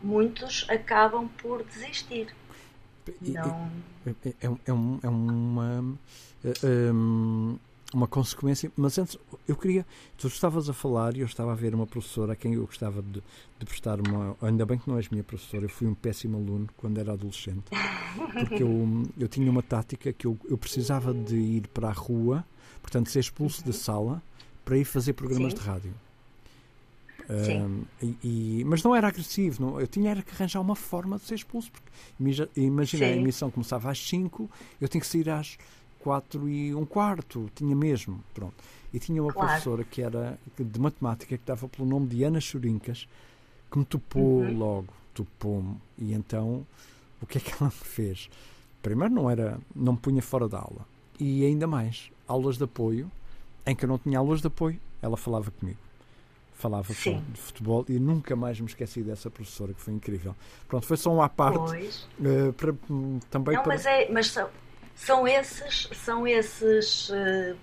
[0.02, 2.34] muitos acabam por desistir.
[3.20, 3.70] Não...
[4.06, 5.96] É, é, é, um, é uma.
[6.64, 7.58] Um,
[7.94, 8.70] uma consequência.
[8.76, 9.86] Mas antes, eu queria.
[10.16, 13.02] Tu estavas a falar e eu estava a ver uma professora a quem eu gostava
[13.02, 13.22] de,
[13.58, 14.36] de prestar uma.
[14.42, 17.64] Ainda bem que não és minha professora, eu fui um péssimo aluno quando era adolescente.
[18.32, 22.44] Porque eu, eu tinha uma tática que eu, eu precisava de ir para a rua,
[22.82, 24.22] portanto, ser expulso da sala,
[24.64, 25.58] para ir fazer programas Sim.
[25.58, 25.94] de rádio.
[27.28, 31.16] Um, e, e, mas não era agressivo, não, eu tinha era que arranjar uma forma
[31.16, 31.70] de ser expulso.
[31.72, 31.90] Porque
[32.56, 35.56] imagina, a emissão começava às 5, eu tinha que sair às
[36.04, 38.54] 4 e um quarto, tinha mesmo, pronto.
[38.92, 39.48] E tinha uma claro.
[39.48, 43.08] professora que era de matemática que dava pelo nome de Ana Churincas,
[43.72, 44.58] que me topou uhum.
[44.58, 45.76] logo, topou-me.
[45.96, 46.66] E então,
[47.22, 48.28] o que é que ela me fez?
[48.82, 50.86] Primeiro não era, não me punha fora da aula.
[51.18, 53.10] E ainda mais, aulas de apoio,
[53.64, 55.78] em que eu não tinha aulas de apoio, ela falava comigo.
[56.52, 60.36] Falava só de futebol e nunca mais me esqueci dessa professora, que foi incrível.
[60.68, 61.58] Pronto, foi só uma à parte.
[62.20, 63.72] Uh, para, hum, também não, para...
[63.74, 64.48] mas, é, mas são,
[64.94, 67.56] são esses, são esses, uh,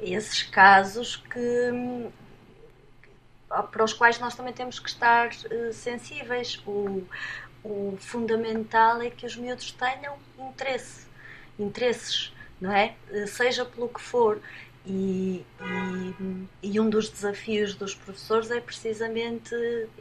[0.00, 2.10] esses casos que hum,
[3.72, 6.62] para os quais nós também temos que estar uh, sensíveis.
[6.66, 7.04] O,
[7.64, 11.06] o fundamental é que os miúdos tenham interesse,
[11.58, 12.94] interesses, não é?
[13.10, 14.40] Uh, seja pelo que for.
[14.86, 19.54] E, e, e um dos desafios dos professores é precisamente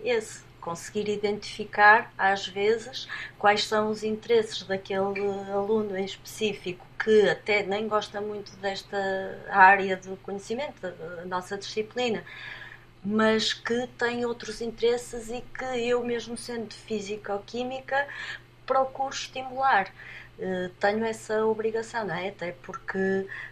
[0.03, 7.63] esse conseguir identificar, às vezes, quais são os interesses daquele aluno em específico que até
[7.63, 8.97] nem gosta muito desta
[9.49, 12.23] área do conhecimento, da nossa disciplina,
[13.03, 18.07] mas que tem outros interesses e que eu, mesmo sendo física ou química,
[18.69, 19.91] procuro estimular.
[20.37, 22.29] Uh, tenho essa obrigação, não é?
[22.29, 22.97] Até porque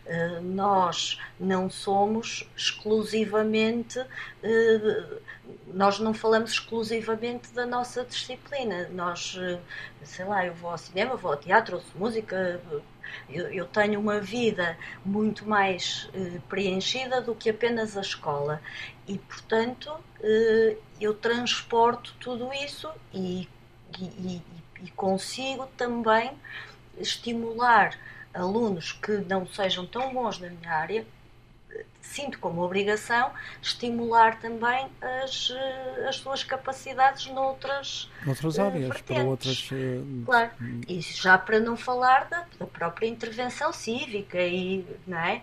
[0.06, 5.20] uh, nós não somos exclusivamente uh,
[5.68, 8.90] nós não falamos exclusivamente da nossa disciplina.
[8.90, 9.60] Nós, eh,
[10.04, 12.62] sei lá, eu vou ao cinema, vou ao teatro, ouço música.
[13.30, 18.62] Eu, eu tenho uma vida muito mais eh, preenchida do que apenas a escola.
[19.08, 23.48] E, portanto, eh, eu transporto tudo isso e,
[24.00, 24.42] e, e
[24.96, 26.32] consigo também
[26.98, 27.98] estimular
[28.34, 31.06] alunos que não sejam tão bons na minha área
[32.08, 34.88] sinto como obrigação estimular também
[35.24, 35.54] as,
[36.08, 39.70] as suas capacidades noutras, noutras áreas, para outras.
[40.26, 40.52] Claro,
[40.88, 45.42] e já para não falar da, da própria intervenção cívica, e, não é?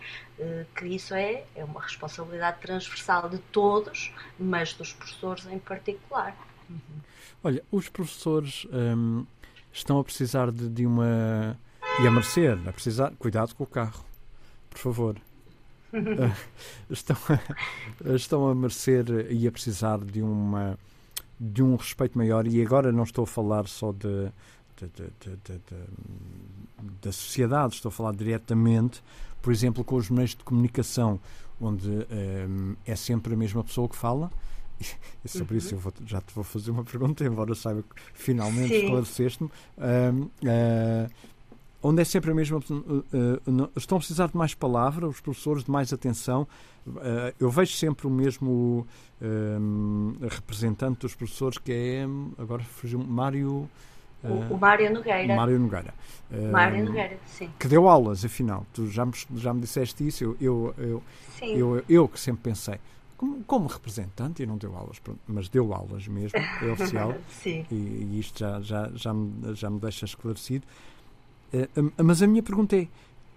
[0.74, 6.36] que isso é, é uma responsabilidade transversal de todos, mas dos professores em particular.
[6.68, 7.03] Uhum.
[7.44, 9.26] Olha, os professores hum,
[9.70, 11.58] estão a precisar de, de, uma.
[12.02, 13.12] e a merecer, a precisar.
[13.18, 14.02] Cuidado com o carro,
[14.70, 15.16] por favor.
[15.92, 16.34] uh,
[16.88, 20.78] estão, a, estão a merecer e a precisar de uma
[21.38, 24.30] de um respeito maior e agora não estou a falar só de,
[24.78, 25.66] de, de,
[27.02, 29.02] da sociedade, estou a falar diretamente,
[29.42, 31.20] por exemplo, com os meios de comunicação,
[31.60, 34.30] onde um, é sempre a mesma pessoa que fala,
[35.24, 35.58] e sobre uhum.
[35.58, 39.50] isso eu vou, já te vou fazer uma pergunta, embora saiba que finalmente esclareceste-me.
[39.78, 41.10] Uh, uh,
[41.82, 42.58] onde é sempre a mesma.
[42.58, 46.46] Uh, estão a precisar de mais palavra, os professores, de mais atenção.
[47.40, 48.86] eu vejo sempre o mesmo
[50.20, 52.06] representante dos professores, que é.
[52.38, 53.68] Agora fugiu Mário.
[54.22, 55.36] O, o Mário Nogueira.
[55.36, 55.94] Mário Nogueira.
[56.50, 57.50] Mário Nogueira, sim.
[57.58, 58.66] Que deu aulas, afinal.
[58.72, 60.24] Tu já me, já me disseste isso.
[60.24, 61.02] Eu, eu, eu,
[61.42, 62.78] eu, eu que sempre pensei
[63.16, 67.64] como, como, representante, e não deu aulas, mas deu aulas mesmo, é oficial, Sim.
[67.70, 70.66] E, e, isto já, já, já, me, já me deixa esclarecido.
[71.52, 72.88] Uh, mas a minha pergunta é: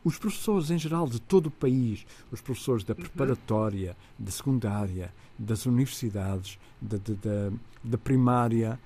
[0.04, 3.02] os professores em geral de todo o país, os professores da uhum.
[3.02, 4.26] preparatória, uhum.
[4.26, 7.52] da secundária, das universidades, da, da,
[7.84, 8.80] da, primária,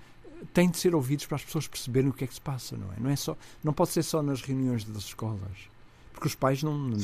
[0.53, 2.91] têm de ser ouvidos para as pessoas perceberem o que é que se passa, não
[2.93, 2.99] é?
[2.99, 5.69] Não, é só, não pode ser só nas reuniões das escolas.
[6.11, 6.77] Porque os pais não.
[6.77, 6.97] não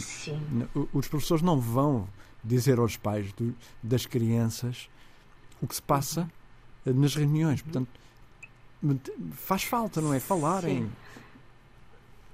[0.93, 2.07] os professores não vão
[2.43, 4.89] dizer aos pais do, das crianças
[5.61, 6.29] o que se passa
[6.85, 7.61] nas reuniões.
[7.61, 7.89] Portanto,
[9.33, 10.19] faz falta, não é?
[10.19, 10.91] Falarem.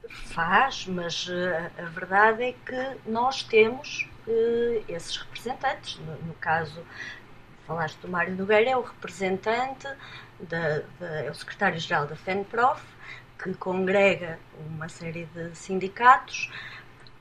[0.10, 1.32] Faz, mas uh,
[1.78, 5.98] a verdade é que nós temos uh, esses representantes.
[6.00, 6.82] No, no, caso,
[7.66, 9.88] falaste do Mário Nogueira, é o representante,
[10.40, 12.84] da, da, é o secretário-geral da FENPROF,
[13.42, 16.52] que congrega uma série de sindicatos.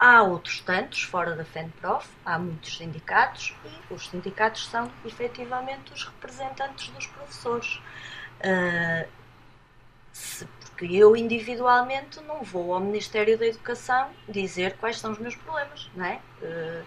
[0.04, 6.02] Há outros tantos fora da FENPROF, há muitos sindicatos e os sindicatos são efetivamente os
[6.02, 7.80] representantes dos professores.
[8.40, 9.08] Uh,
[10.12, 15.36] se, porque eu individualmente não vou ao Ministério da Educação dizer quais são os meus
[15.36, 16.20] problemas, não é?
[16.42, 16.84] Uh,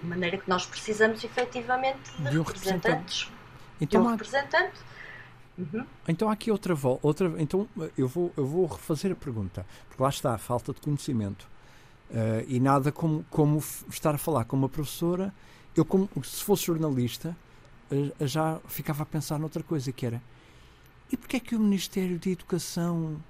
[0.00, 3.28] de maneira que nós precisamos efetivamente de, de um representantes.
[3.80, 4.12] Então, de um há...
[4.12, 4.80] representante.
[5.58, 5.84] Uhum.
[6.06, 10.00] Então há aqui outra volta, outra, então eu vou eu vou refazer a pergunta, porque
[10.00, 11.50] lá está a falta de conhecimento.
[12.12, 15.34] Uh, e nada como, como estar a falar com uma professora.
[15.74, 17.34] Eu, como, se fosse jornalista,
[17.90, 20.22] uh, já ficava a pensar noutra coisa, que era
[21.12, 23.22] e porquê é que o Ministério da Educação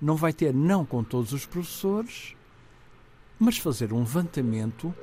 [0.00, 2.34] não vai ter, não com todos os professores,
[3.38, 4.94] mas fazer um levantamento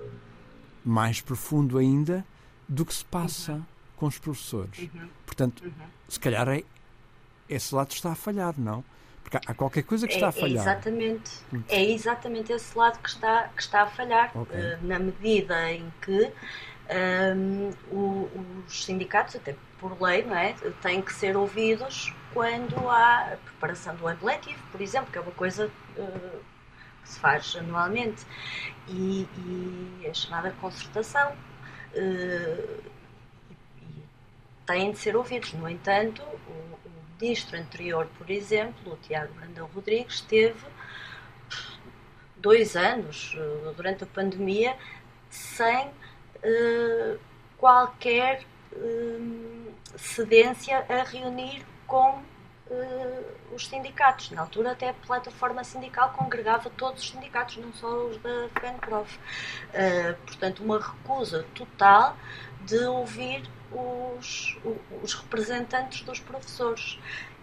[0.83, 2.25] mais profundo ainda
[2.67, 3.63] do que se passa uhum.
[3.95, 4.79] com os professores.
[4.79, 5.07] Uhum.
[5.27, 5.71] Portanto, uhum.
[6.09, 6.63] se calhar é,
[7.47, 8.83] esse lado está a falhar, não?
[9.23, 10.67] Porque há qualquer coisa que está a é, é falhar.
[10.67, 11.31] É exatamente,
[11.69, 14.59] é exatamente esse lado que está, que está a falhar, okay.
[14.59, 16.31] uh, na medida em que
[17.35, 18.29] um, o,
[18.67, 23.95] os sindicatos, até por lei, não é, têm que ser ouvidos quando há a preparação
[23.95, 26.39] do ano letivo, por exemplo, que é uma coisa uh,
[27.03, 28.25] que se faz anualmente,
[28.87, 29.27] e,
[30.01, 31.31] e a chamada concertação.
[31.95, 32.93] Uh,
[34.65, 35.53] têm de ser ouvidos.
[35.53, 36.82] No entanto, o,
[37.19, 40.65] ministro anterior, por exemplo, o Tiago Brandão Rodrigues, teve
[42.37, 44.75] dois anos eh, durante a pandemia
[45.29, 47.19] sem uh,
[47.57, 54.29] qualquer uh, cedência a reunir com uh, os sindicatos.
[54.31, 59.19] Na altura, até a plataforma sindical congregava todos os sindicatos, não só os da FENPROF.
[60.25, 62.15] portanto, uma recusa total
[62.61, 64.57] de ouvir os,
[65.01, 66.99] os representantes dos professores.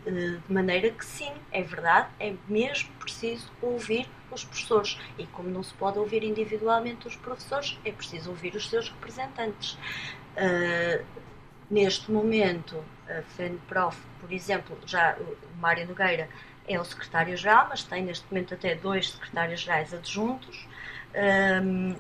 [0.06, 4.98] Eh, de maneira que sim, é verdade, é mesmo preciso ouvir os professores.
[5.18, 9.76] E como não se pode ouvir individualmente os professores, é preciso ouvir os seus representantes.
[10.36, 11.04] Uh,
[11.70, 16.28] neste momento, a FENPROF, por exemplo, já o Mário Nogueira
[16.66, 20.68] é o secretário-geral, mas tem neste momento até dois secretários-gerais adjuntos.
[21.62, 21.96] Um,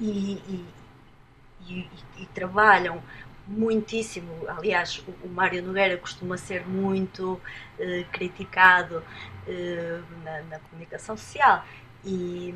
[0.00, 0.64] e, e,
[1.68, 1.88] e,
[2.22, 3.02] e trabalham
[3.46, 4.30] muitíssimo.
[4.46, 7.40] Aliás, o, o Mário Nogueira costuma ser muito
[7.78, 9.02] eh, criticado
[9.46, 11.64] eh, na, na, comunicação social
[12.04, 12.54] e,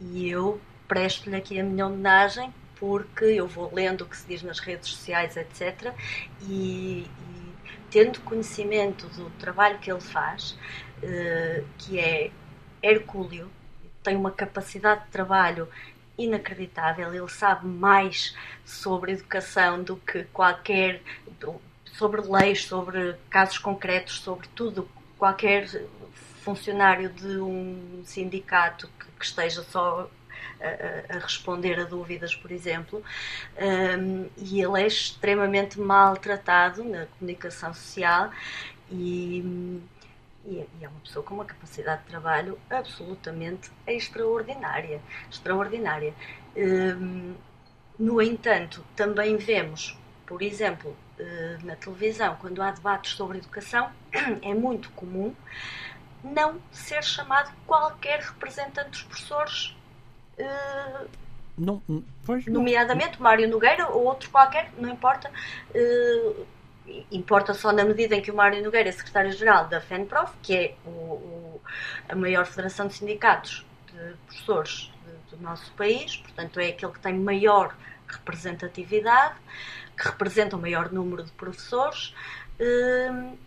[0.00, 4.42] e eu presto-lhe aqui a minha homenagem porque eu vou lendo o que se diz
[4.42, 5.94] nas redes sociais, etc.
[6.42, 7.54] E, e
[7.90, 10.58] tendo conhecimento do trabalho que ele faz,
[11.02, 12.30] eh, que é
[12.82, 13.50] hercúleo,
[14.02, 15.66] tem uma capacidade de trabalho
[16.18, 17.12] inacreditável.
[17.12, 21.02] Ele sabe mais sobre educação do que qualquer.
[21.84, 24.88] sobre leis, sobre casos concretos, sobre tudo.
[25.18, 25.68] Qualquer
[26.42, 30.10] funcionário de um sindicato que, que esteja só
[30.60, 33.02] a, a, responder a dúvidas, por exemplo,
[33.58, 38.30] um, e ele é extremamente maltratado na comunicação social
[38.90, 39.80] e,
[40.46, 46.14] e, é uma pessoa com uma capacidade de trabalho absolutamente extraordinária, extraordinária.
[46.56, 47.34] Um,
[47.98, 53.88] no entanto, também vemos, por exemplo, eh, na televisão, quando há debates sobre educação,
[54.42, 55.32] é muito comum
[56.24, 59.76] não ser chamado qualquer representante dos professores
[60.38, 61.08] Uh,
[61.56, 61.80] não,
[62.26, 63.22] pois, nomeadamente não.
[63.22, 65.30] Mário Nogueira ou outro qualquer, não importa.
[67.10, 70.74] Importa só na medida em que o Mário Nogueira é secretário-geral da FENPROF, que é
[70.84, 71.60] o, o,
[72.08, 74.92] a maior federação de sindicatos de professores
[75.30, 77.74] do nosso país, portanto é aquele que tem maior
[78.06, 79.36] representatividade,
[79.96, 82.14] que representa o maior número de professores,
[82.60, 83.38] uh,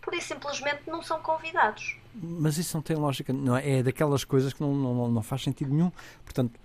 [0.00, 1.96] por isso simplesmente não são convidados.
[2.14, 3.78] Mas isso não tem lógica, não é?
[3.78, 5.90] É daquelas coisas que não, não, não faz sentido nenhum.
[6.24, 6.60] Portanto,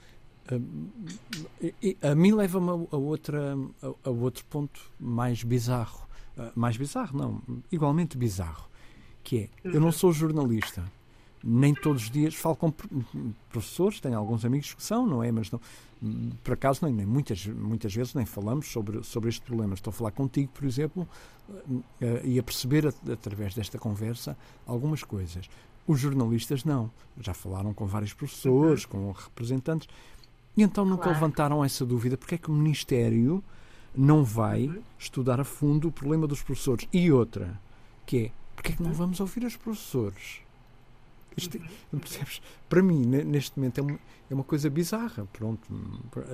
[0.49, 6.06] a, a, a mim leva-me a, a, a, outro ponto mais bizarro.
[6.55, 8.67] Mais bizarro, não, igualmente bizarro.
[9.23, 10.83] Que é, eu não sou jornalista
[11.43, 12.73] nem todos os dias falo com
[13.49, 15.31] professores, tenho alguns amigos que são, não é?
[15.31, 15.61] Mas não,
[16.43, 19.73] por acaso nem, nem, muitas, muitas vezes nem falamos sobre, sobre este problema.
[19.73, 21.07] Estou a falar contigo, por exemplo,
[22.01, 25.49] eh, e a perceber através desta conversa algumas coisas.
[25.87, 26.91] Os jornalistas não.
[27.19, 28.89] Já falaram com vários professores, uhum.
[28.89, 29.87] com representantes,
[30.55, 31.17] e então nunca claro.
[31.17, 32.17] levantaram essa dúvida.
[32.17, 33.43] Porque é que o Ministério
[33.97, 34.81] não vai uhum.
[34.99, 36.87] estudar a fundo o problema dos professores?
[36.93, 37.59] E outra,
[38.05, 38.95] que é, porque é que não uhum.
[38.95, 40.41] vamos ouvir os professores?
[41.35, 41.59] Isto,
[41.99, 42.41] percebes?
[42.69, 45.27] Para mim, neste momento, é uma, é uma coisa bizarra.
[45.33, 45.67] Pronto.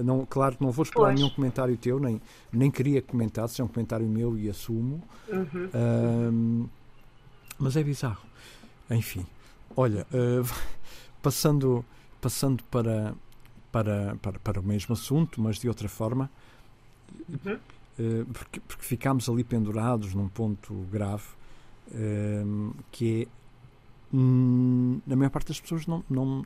[0.03, 1.15] Não, claro que não vou esperar pois.
[1.15, 5.01] nenhum comentário teu, nem, nem queria comentar, se é um comentário meu e assumo.
[5.29, 5.69] Uhum.
[5.73, 6.69] Um,
[7.57, 8.23] mas é bizarro.
[8.89, 9.25] Enfim,
[9.75, 10.47] olha, uh,
[11.21, 11.85] passando,
[12.19, 13.13] passando para,
[13.71, 16.29] para, para, para o mesmo assunto, mas de outra forma,
[17.29, 17.55] uhum.
[17.99, 21.23] uh, porque, porque ficámos ali pendurados num ponto grave,
[21.91, 23.43] uh, que é
[24.13, 26.45] Hum, a maior parte das pessoas não, não,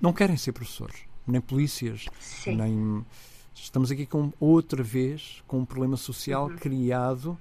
[0.00, 2.54] não querem ser professores, nem polícias, Sim.
[2.54, 3.04] nem.
[3.52, 6.56] Estamos aqui com outra vez com um problema social uhum.
[6.56, 7.36] criado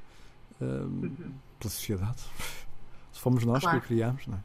[0.59, 1.33] uh, uhum.
[1.59, 2.21] pela sociedade.
[3.13, 3.79] Se fomos nós claro.
[3.79, 4.39] que o criámos, não é?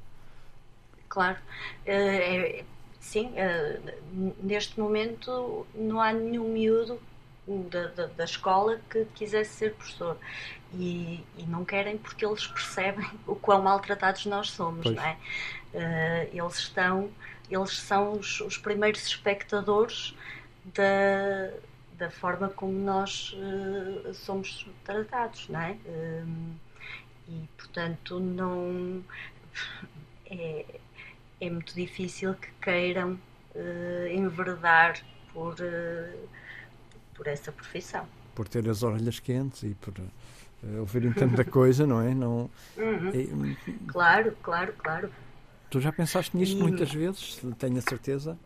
[1.09, 1.39] Claro.
[1.39, 2.65] Uh, é,
[3.01, 7.01] sim, uh, neste momento não há nenhum miúdo
[7.47, 10.17] da, da, da, escola que quisesse ser professor
[10.73, 14.97] e, e, não querem porque eles percebem o quão maltratados nós somos, pois.
[14.97, 15.17] não é?
[15.75, 17.11] Uh, eles estão,
[17.51, 20.15] eles são os, os primeiros espectadores
[20.65, 21.51] da,
[21.99, 25.73] da forma como nós uh, somos tratados, não é?
[25.85, 26.55] Uh,
[27.29, 29.03] e portanto não
[30.27, 30.65] é,
[31.41, 33.19] é muito difícil que queiram
[34.11, 35.01] enverdar
[35.33, 35.55] por
[37.15, 38.07] por essa profissão.
[38.35, 42.15] Por ter as orelhas quentes e por uh, ouvirem tanta coisa, não é?
[42.15, 43.09] Não, uhum.
[43.09, 45.13] é, claro, claro, claro.
[45.71, 46.63] Tu já pensaste nisto e...
[46.63, 48.39] muitas vezes, tenho a certeza.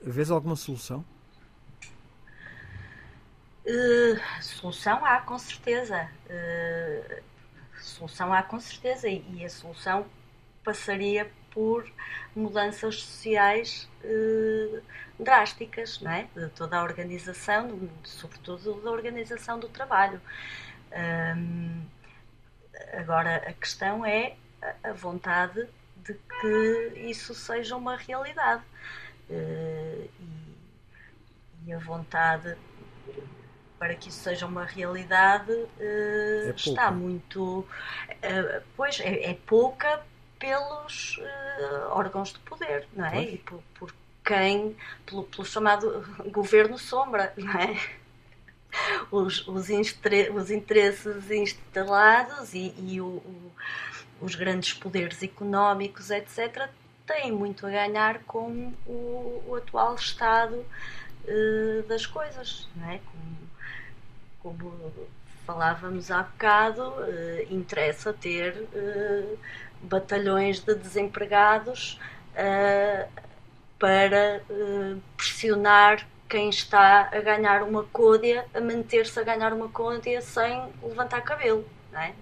[0.00, 1.04] Vês alguma solução?
[3.64, 6.08] Uh, solução há, com certeza.
[6.26, 7.22] Uh,
[7.80, 9.08] solução há, com certeza.
[9.08, 10.06] E, e a solução
[10.64, 11.90] passaria por
[12.34, 14.80] mudanças sociais eh,
[15.18, 16.28] drásticas, não é?
[16.34, 20.20] De toda a organização, sobretudo da organização do trabalho.
[20.92, 21.84] Um,
[22.92, 24.36] agora, a questão é
[24.82, 28.62] a vontade de que isso seja uma realidade.
[29.30, 32.56] Uh, e, e, a vontade
[33.78, 37.60] para que isso seja uma realidade uh, é está muito.
[37.60, 40.02] Uh, pois, é, é pouca
[40.42, 43.22] pelos uh, órgãos de poder, não é?
[43.22, 44.76] E por, por quem,
[45.06, 47.80] pelo, pelo, chamado governo sombra, não é?
[49.08, 53.52] Os, os, os interesses instalados e, e o, o,
[54.20, 56.68] os grandes poderes económicos, etc.,
[57.06, 63.00] têm muito a ganhar com o, o atual estado uh, das coisas, não é?
[64.40, 64.92] Como, como
[65.46, 69.38] falávamos há bocado, uh, interessa ter uh,
[69.82, 72.00] batalhões de desempregados
[72.34, 73.08] uh,
[73.78, 80.22] para uh, pressionar quem está a ganhar uma côdea a manter-se a ganhar uma côdea
[80.22, 82.14] sem levantar cabelo, não é?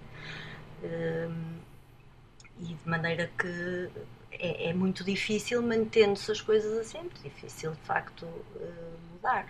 [0.83, 1.61] Uh,
[2.59, 3.91] e de maneira que
[4.33, 8.27] é, é, muito difícil, mantendo-se as coisas assim, é muito difícil de facto
[9.13, 9.47] mudar.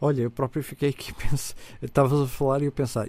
[0.00, 3.06] Olha, eu próprio fiquei aqui, penso, estavas a falar e eu pensar,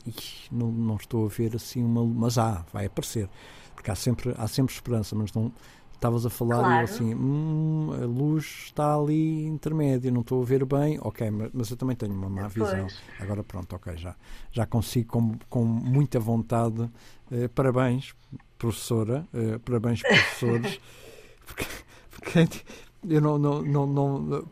[0.51, 2.05] não, não estou a ver assim uma.
[2.05, 3.29] Mas há, vai aparecer.
[3.75, 5.51] Porque há sempre, há sempre esperança, mas não.
[5.93, 6.73] Estavas a falar claro.
[6.73, 11.29] e eu assim, hum, a luz está ali intermédia, não estou a ver bem, ok,
[11.29, 12.87] mas, mas eu também tenho uma má visão.
[13.19, 14.15] Agora pronto, ok, já,
[14.49, 16.89] já consigo com, com muita vontade.
[17.29, 18.15] Eh, parabéns,
[18.57, 20.79] professora, eh, parabéns, professores,
[21.45, 21.65] porque,
[22.11, 22.63] porque
[23.07, 24.47] eu não, não, não, não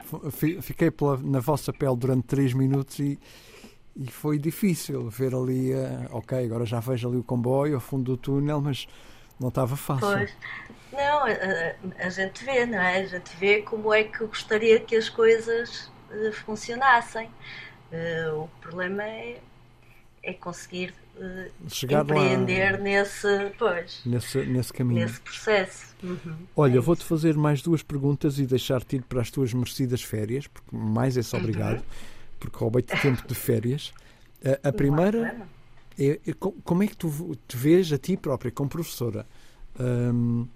[0.61, 3.19] fiquei pela, na vossa pele durante três minutos e,
[3.95, 8.03] e foi difícil ver ali, uh, ok, agora já vejo ali o comboio ao fundo
[8.11, 8.87] do túnel, mas
[9.39, 10.07] não estava fácil.
[10.07, 10.33] Pois.
[10.91, 13.01] Não, a, a, gente vê, não é?
[13.01, 17.29] A gente vê como é que eu gostaria que as coisas uh, funcionassem.
[17.91, 19.39] Uh, o problema é,
[20.23, 20.93] é conseguir
[21.69, 25.01] Chegar empreender lá, nesse, pois, nesse, nesse caminho.
[25.01, 25.95] Nesse processo.
[26.03, 30.01] Uhum, Olha, é vou-te fazer mais duas perguntas e deixar-te ir para as tuas merecidas
[30.01, 31.83] férias, porque mais é-se obrigado, uhum.
[32.39, 33.93] porque roubei-te tempo de férias.
[34.63, 35.47] A, a primeira
[35.99, 39.25] é, é, como é que tu te vês a ti própria, como professora,
[39.79, 40.47] um,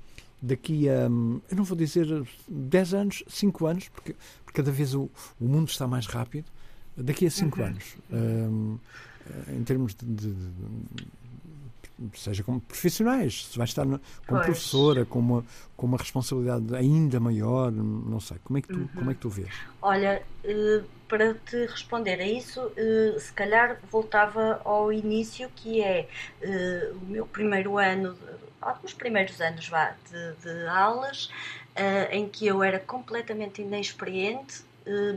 [0.42, 2.08] daqui a, eu não vou dizer
[2.48, 5.10] 10 anos, 5 anos, porque, porque cada vez o,
[5.40, 6.46] o mundo está mais rápido,
[6.96, 7.66] daqui a 5 uhum.
[7.66, 8.78] anos, um,
[9.50, 10.72] em termos de, de, de
[12.16, 14.46] seja como profissionais, se vai estar como pois.
[14.46, 18.88] professora, com uma, com uma responsabilidade ainda maior, não sei, como é que tu, uhum.
[18.88, 19.54] como é que tu vês?
[19.82, 26.08] Olha, eh, para te responder a isso, eh, se calhar voltava ao início, que é
[26.42, 28.18] eh, o meu primeiro ano,
[28.62, 31.30] alguns primeiros anos vá, de, de aulas,
[32.12, 34.62] em que eu era completamente inexperiente,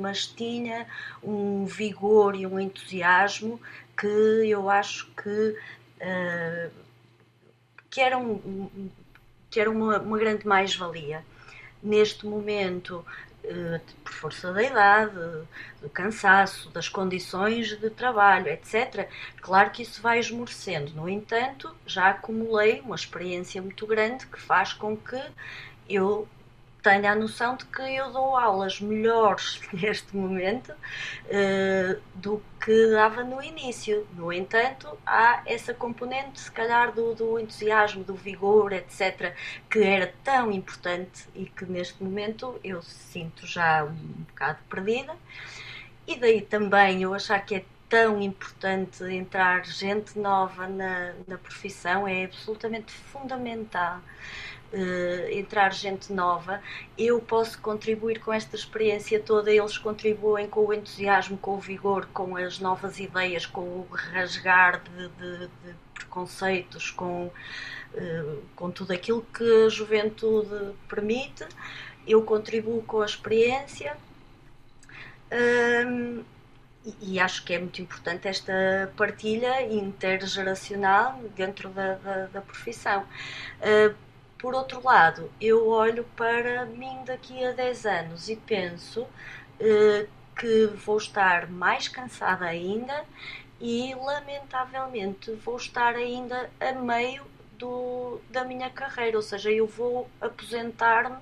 [0.01, 0.87] mas tinha
[1.21, 3.61] um vigor e um entusiasmo
[3.97, 5.57] que eu acho que
[6.01, 6.85] uh,
[7.95, 8.91] que era, um,
[9.49, 11.25] que era uma, uma grande mais-valia.
[11.81, 13.07] Neste momento,
[13.45, 15.15] uh, por força da idade,
[15.81, 19.09] do cansaço, das condições de trabalho, etc.,
[19.41, 20.93] claro que isso vai esmorecendo.
[20.95, 25.23] No entanto, já acumulei uma experiência muito grande que faz com que
[25.89, 26.27] eu
[26.85, 33.25] tenha a noção de que eu dou aulas melhores neste momento uh, do que dava
[33.25, 34.07] no início.
[34.13, 39.35] No entanto, há essa componente, se calhar, do, do, entusiasmo, do vigor, etc.,
[39.69, 43.95] que era tão importante e que neste momento eu sinto já um
[44.29, 45.17] bocado perdida.
[46.07, 52.07] E daí também eu achar que é tão importante entrar gente nova na, na profissão,
[52.07, 54.01] é absolutamente fundamental
[55.31, 56.61] entrar gente nova,
[56.99, 62.07] eu posso contribuir com esta experiência toda, eles contribuem com o entusiasmo, com o vigor,
[62.13, 68.93] com as novas ideias, com o rasgar de, de, de preconceitos, com, uh, com tudo
[68.93, 71.47] aquilo que a juventude permite.
[72.07, 73.97] Eu contribuo com a experiência.
[77.01, 83.07] E acho que é muito importante esta partilha intergeracional dentro da, da, da profissão.
[83.61, 84.04] Uh,
[84.45, 89.07] por outro lado, eu olho para mim daqui a 10 anos e penso
[89.59, 90.07] eh,
[90.39, 93.07] que vou estar mais cansada ainda
[93.59, 97.25] e, lamentavelmente, vou estar ainda a meio
[97.57, 101.17] do, da minha carreira, ou seja, eu vou aposentar-me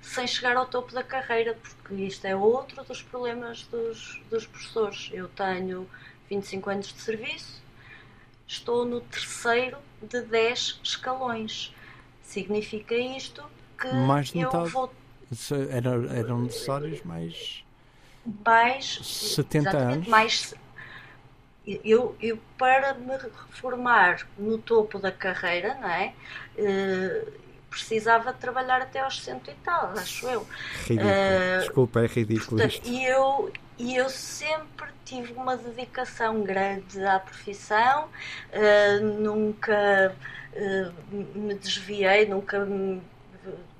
[0.00, 5.10] sem chegar ao topo da carreira, porque isto é outro dos problemas dos, dos professores.
[5.12, 5.90] Eu tenho
[6.30, 7.60] 25 anos de serviço,
[8.46, 11.73] estou no terceiro de 10 escalões.
[12.34, 13.44] Significa isto
[13.78, 14.70] que mais eu metade.
[14.70, 14.92] vou.
[15.70, 17.64] Era, eram necessários mais.
[18.44, 18.98] Mais.
[19.02, 20.08] 70 anos.
[20.08, 20.54] Mais,
[21.64, 26.12] eu, eu, para me reformar no topo da carreira, não é?
[26.58, 27.32] Uh,
[27.70, 30.44] precisava trabalhar até aos 60 e tal, acho eu.
[30.86, 31.08] Ridículo.
[31.08, 32.88] Uh, Desculpa, é ridículo portanto, isto.
[32.88, 40.14] E eu, e eu sempre tive uma dedicação grande à profissão, uh, nunca
[40.54, 40.90] eh,
[41.34, 43.02] me desviei, nunca me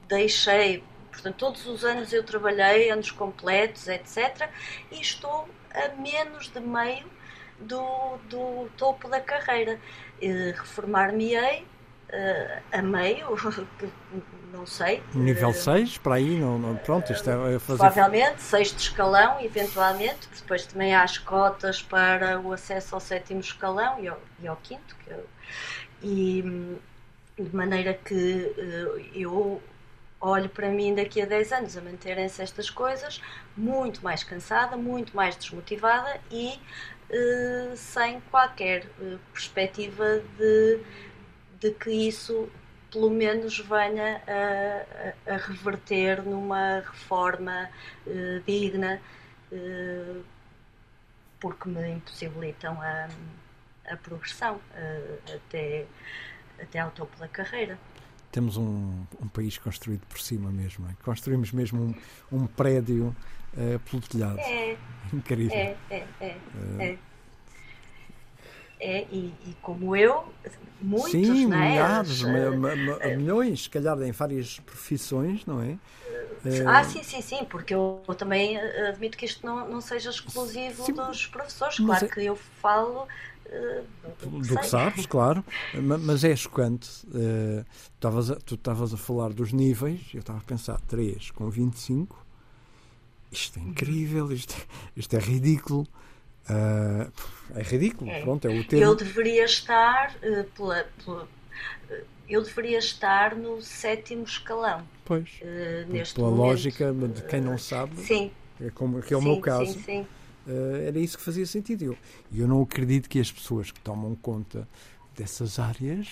[0.09, 0.83] deixei.
[1.11, 4.51] Portanto, todos os anos eu trabalhei, anos completos, etc.
[4.91, 7.07] E estou a menos de meio
[7.61, 9.81] do, do topo da carreira.
[10.21, 13.29] Reformar-me-ei uh, a meio,
[14.55, 15.03] não sei.
[15.15, 17.79] Nível 6, para aí, não, não, pronto, isto é, fazer...
[17.79, 24.01] Provavelmente, sexto escalão, eventualmente, depois também há as cotas para o acesso ao sétimo escalão
[24.01, 25.27] e ao, e ao quinto, que eu,
[26.03, 26.43] e
[27.37, 29.61] de maneira que eh, eu
[30.21, 33.21] olho para mim daqui a 10 anos a manterem-se estas coisas
[33.57, 36.59] muito mais cansada, muito mais desmotivada e
[37.11, 38.87] uh, sem qualquer
[39.33, 40.81] perspectiva de,
[41.61, 42.49] de que isso
[42.95, 47.69] pelo menos venha a, a, a reverter numa reforma
[48.07, 49.01] uh, digna,
[49.51, 50.23] uh,
[51.41, 53.09] porque me impossibilitam a,
[53.91, 55.87] a progressão uh, até,
[56.63, 57.77] até ao topo da carreira.
[58.31, 60.89] Temos um, um país construído por cima mesmo.
[60.89, 60.95] É?
[61.03, 61.97] Construímos mesmo
[62.31, 63.15] um, um prédio
[63.89, 64.41] pelo telhado.
[64.41, 64.77] É.
[65.13, 65.57] Incrível.
[65.57, 66.37] É, é, é.
[66.81, 66.99] é.
[68.81, 70.25] É, e, e, como eu,
[70.81, 71.71] muitos, Sim, não é?
[71.71, 75.79] milhares, uh, milhões, se calhar em várias profissões, não é?
[76.67, 80.85] Ah, sim, sim, sim, porque eu, eu também admito que isto não, não seja exclusivo
[80.85, 81.77] sim, dos professores.
[81.77, 82.09] Claro é...
[82.09, 83.07] que eu falo
[83.47, 83.85] uh,
[84.21, 85.43] do, do que, sabes, claro,
[85.75, 86.89] mas é chocante.
[87.07, 87.65] Uh,
[88.45, 92.25] tu estavas a falar dos níveis, eu estava a pensar 3 com 25.
[93.33, 94.55] Isto é incrível, isto,
[94.95, 95.87] isto é ridículo.
[96.49, 97.11] Uh,
[97.55, 98.21] é ridículo, é.
[98.21, 98.85] pronto, é o termo.
[98.85, 104.83] Eu deveria estar uh, pela, pela, uh, eu deveria estar no sétimo escalão.
[105.05, 105.29] Pois.
[105.89, 106.47] neste pela momento.
[106.47, 107.97] lógica de quem não sabe.
[108.01, 108.31] Sim.
[108.59, 109.73] É como que é o sim, meu caso.
[109.75, 110.07] Sim, sim.
[110.87, 111.85] era isso que fazia sentido.
[111.85, 111.99] Eu,
[112.35, 114.67] eu não acredito que as pessoas que tomam conta
[115.15, 116.09] dessas áreas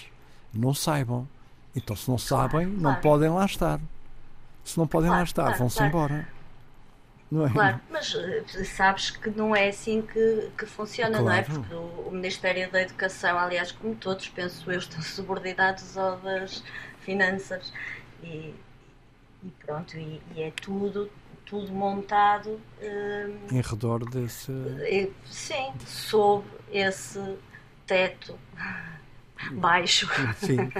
[0.52, 1.26] não saibam.
[1.74, 3.00] Então, se não sabem, claro, não claro.
[3.00, 3.80] podem lá estar.
[4.62, 6.28] Se não podem claro, lá estar, vão-se embora.
[7.32, 7.50] Não é?
[7.50, 11.24] Claro, mas eh, sabes que não é assim que, que funciona, claro.
[11.24, 11.42] não é?
[11.42, 16.62] Porque o, o, Ministério da Educação, aliás, como todos, penso eu, estão subordinados ao das
[17.00, 17.72] finanças.
[18.22, 18.54] E,
[19.42, 21.10] e pronto, e, e, é tudo,
[21.46, 24.52] tudo montado hum, em redor desse.
[25.24, 27.38] sim, sob esse
[27.86, 28.38] teto
[29.52, 30.06] baixo.
[30.36, 30.70] Sim,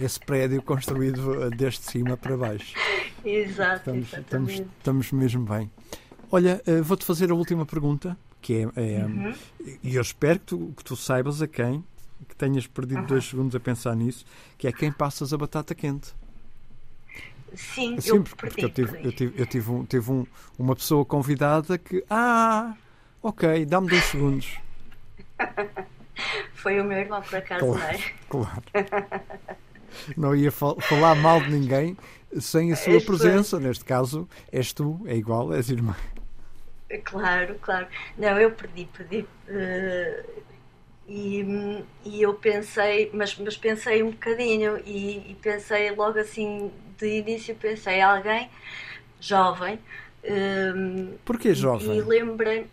[0.00, 2.74] esse prédio construído desde cima para baixo.
[3.22, 5.70] Exato, estamos, estamos, estamos, mesmo bem.
[6.34, 9.34] Olha, eh, vou-te fazer a última pergunta, que é, é uhum.
[9.82, 11.84] e eu espero que tu, que tu, saibas a quem,
[12.26, 13.06] que tenhas perdido uhum.
[13.06, 14.24] dois segundos a pensar nisso,
[14.56, 16.14] que é quem passas a batata quente.
[17.54, 20.26] Sim, Sim eu porque, porque eu tive, eu tive, eu tive, um, tive um,
[20.58, 22.74] uma pessoa convidada que, ah,
[23.22, 24.56] ok, dá-me dois segundos.
[26.54, 28.12] Foi o meu irmão, por acaso, claro, não é?
[28.30, 28.62] Claro.
[30.16, 31.94] Não ia fal falar mal de ninguém
[32.40, 33.60] sem a sua presença.
[33.60, 35.94] Neste caso, és tu, é igual, és irmã.
[37.04, 37.86] Claro, claro.
[38.18, 39.26] Não, eu perdi, perdi.
[39.48, 40.42] Uh,
[41.08, 47.18] e, e eu pensei, mas, mas pensei um bocadinho e, e pensei logo assim, de
[47.18, 48.48] início pensei alguém
[49.20, 49.78] jovem.
[50.22, 50.72] Eh,
[51.24, 51.98] Porquê jovem?
[51.98, 52.66] E lembrei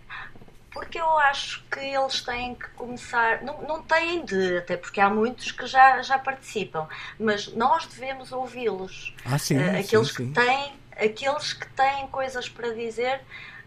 [0.71, 5.09] porque eu acho que eles têm que começar, não, não têm de, até porque há
[5.09, 6.87] muitos que já, já participam,
[7.19, 9.13] mas nós devemos ouvi-los.
[9.25, 10.27] Ah, sim, uh, aqueles sim, sim.
[10.27, 13.19] que têm, aqueles que têm coisas para dizer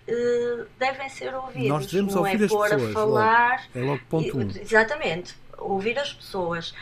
[0.09, 1.69] uh, devem ser ouvidos.
[1.69, 2.73] Nós devemos não ouvir é as pessoas.
[2.73, 3.79] A falar, logo.
[3.79, 4.51] É logo ponto um.
[4.51, 6.75] Exatamente, ouvir as pessoas.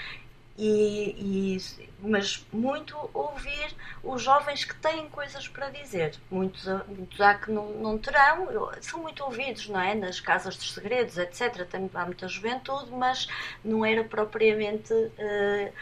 [0.63, 1.59] E, e,
[2.03, 6.17] mas muito ouvir os jovens que têm coisas para dizer.
[6.31, 8.47] Muitos, muitos há que não, não terão,
[8.83, 9.95] são muito ouvidos, não é?
[9.95, 11.65] Nas casas dos segredos, etc.
[11.65, 13.27] Tem, há muita juventude, mas
[13.65, 14.93] não era propriamente.
[14.93, 15.73] Uh,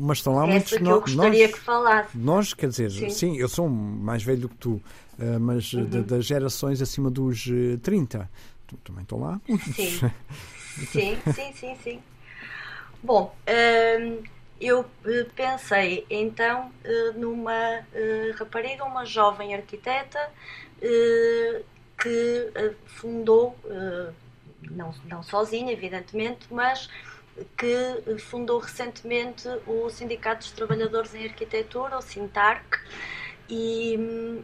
[0.00, 2.18] mas estão lá muitos que eu gostaria nós, que falasse.
[2.18, 4.72] Nós, quer dizer, sim, sim eu sou mais velho que tu,
[5.18, 6.02] uh, mas uhum.
[6.02, 7.48] das gerações acima dos
[7.82, 8.30] 30.
[8.66, 9.40] Tu, também estão lá?
[9.74, 10.10] Sim.
[10.90, 12.00] sim, sim, sim, sim.
[13.02, 14.22] Bom, hum,
[14.60, 17.54] eu eh, pensei então eh, numa
[17.94, 20.18] eh, rapariga, uma jovem arquiteta
[21.98, 22.50] que
[22.86, 23.54] fundou,
[24.70, 26.88] não, não sozinha, evidentemente, mas
[27.56, 32.78] que fundou recentemente o Sindicato dos Trabalhadores em Arquitetura, o Sintarc,
[33.48, 34.42] e, hum,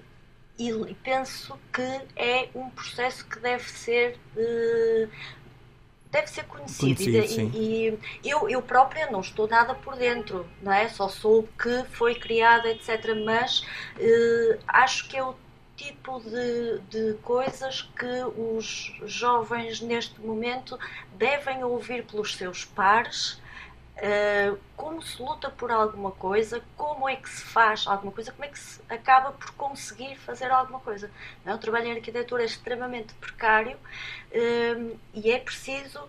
[0.59, 4.19] e penso que é um processo que deve ser
[6.11, 10.73] deve ser conhecido, conhecido e, e, eu, eu própria não estou nada por dentro, não
[10.73, 10.89] é?
[10.89, 13.15] Só soube que foi criada, etc.
[13.25, 13.67] Mas
[13.99, 15.35] eh, acho que é o
[15.77, 20.79] tipo de, de coisas que os jovens neste momento
[21.17, 23.41] devem ouvir pelos seus pares
[23.97, 28.45] Uh, como se luta por alguma coisa, como é que se faz alguma coisa, como
[28.45, 31.11] é que se acaba por conseguir fazer alguma coisa.
[31.43, 31.57] Não, é?
[31.57, 36.07] o trabalho em arquitetura é extremamente precário uh, e é preciso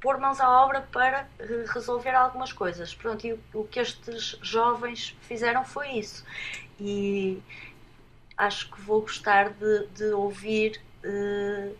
[0.00, 1.28] pôr mãos à obra para
[1.74, 2.94] resolver algumas coisas.
[2.94, 6.24] Pronto, e o, o que estes jovens fizeram foi isso.
[6.78, 7.42] E
[8.36, 11.76] acho que vou gostar de, de ouvir uh,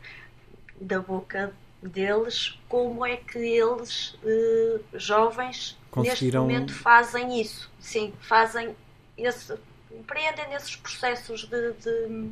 [0.80, 1.52] da boca
[1.82, 6.46] deles como é que eles, uh, jovens, Conseguiram...
[6.46, 7.70] neste momento fazem isso.
[7.78, 8.74] Sim, fazem
[9.16, 9.56] esse.
[9.90, 12.30] empreendem esses processos de, de,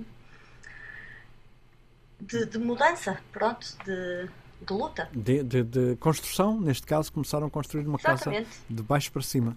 [2.20, 4.28] de, de mudança, pronto, de,
[4.66, 5.08] de luta.
[5.12, 8.44] De, de, de, construção, neste caso, começaram a construir uma Exatamente.
[8.44, 9.56] casa de baixo para cima.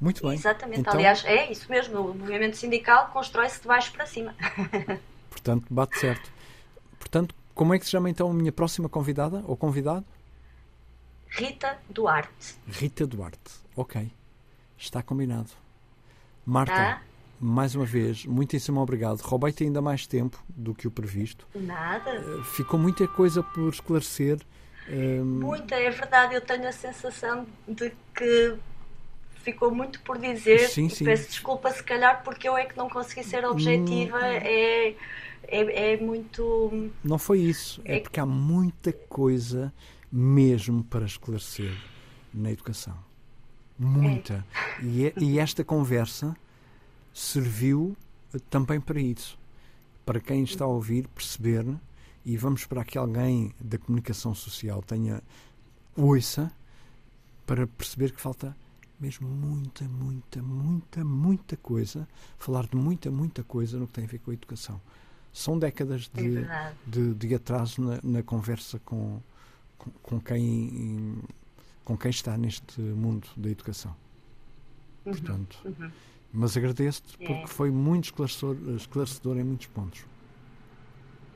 [0.00, 0.34] Muito bem.
[0.34, 0.80] Exatamente.
[0.80, 2.00] Então- Aliás, é isso mesmo.
[2.00, 4.34] O movimento sindical constrói-se de baixo para cima.
[5.30, 6.32] Portanto, bate certo.
[6.98, 10.04] Portanto, como é que se chama então a minha próxima convidada ou convidado?
[11.28, 12.56] Rita Duarte.
[12.66, 13.38] Rita Duarte.
[13.76, 14.10] Ok.
[14.76, 15.50] Está combinado.
[16.44, 17.02] Marta, Tá?
[17.38, 19.20] mais uma vez, muitíssimo obrigado.
[19.20, 21.46] Roubei-te ainda mais tempo do que o previsto.
[21.54, 22.42] Nada.
[22.44, 24.40] Ficou muita coisa por esclarecer.
[24.88, 26.34] Hum, Muita, é verdade.
[26.34, 28.56] Eu tenho a sensação de que
[29.42, 30.68] ficou muito por dizer.
[30.68, 31.04] Sim, sim.
[31.04, 34.16] Peço desculpa, se calhar, porque eu é que não consegui ser objetiva.
[34.18, 34.22] Hum.
[34.22, 34.94] É,
[35.48, 36.90] é, é muito.
[37.02, 37.80] Não foi isso.
[37.84, 39.72] É É- porque há muita coisa
[40.12, 41.72] mesmo para esclarecer
[42.32, 42.96] na educação.
[43.78, 44.44] Muita.
[44.82, 46.36] E, é- e esta conversa
[47.14, 47.96] serviu
[48.34, 49.38] eh, também para isso.
[50.04, 51.64] Para quem está a ouvir perceber,
[52.24, 55.22] e vamos esperar que alguém da comunicação social tenha
[55.96, 56.52] ouça,
[57.46, 58.56] para perceber que falta
[59.00, 62.06] mesmo muita, muita, muita, muita coisa,
[62.38, 64.80] falar de muita, muita coisa no que tem a ver com a educação.
[65.32, 66.76] São décadas É de, verdade.
[66.86, 69.20] de, de atraso na, na conversa com,
[69.78, 71.18] com, com quem,
[71.84, 73.94] com quem está neste mundo da educação.
[75.04, 75.58] Portanto,
[76.32, 77.26] mas agradeço-te É.
[77.26, 80.04] porque foi muito esclarecedor, esclarecedor em muitos pontos.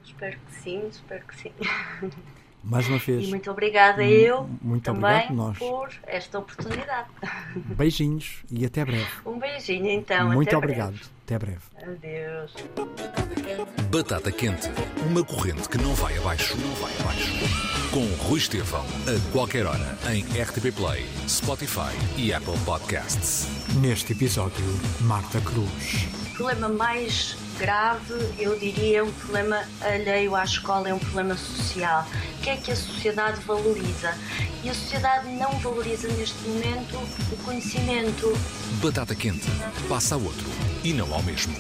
[0.05, 1.53] Espero que sim, espero que sim.
[2.65, 5.59] Mais uma vez, E muito obrigada Mu- eu muito também obrigado nós.
[5.59, 7.09] por esta oportunidade.
[7.77, 9.07] beijinhos e até breve.
[9.27, 10.33] Um beijinho então.
[10.33, 10.99] muito até obrigado.
[11.25, 11.59] Até breve.
[11.75, 11.93] Breve.
[11.93, 12.55] Adeus.
[13.91, 14.69] Batata quente,
[15.09, 17.33] uma corrente que não vai abaixo, não vai abaixo.
[17.91, 23.47] Com Rui Estevão, a qualquer hora, em RTP Play, Spotify e Apple Podcasts.
[23.81, 24.65] Neste episódio,
[25.03, 26.07] Marta Cruz.
[26.33, 31.37] O problema mais grave, eu diria, é um problema alheio à escola, é um problema
[31.37, 32.07] social.
[32.39, 34.15] O que é que a sociedade valoriza?
[34.63, 36.97] E a sociedade não valoriza neste momento
[37.33, 38.33] o conhecimento.
[38.83, 39.47] Batata quente,
[39.89, 40.47] passa a outro
[40.83, 41.55] e não ao mesmo.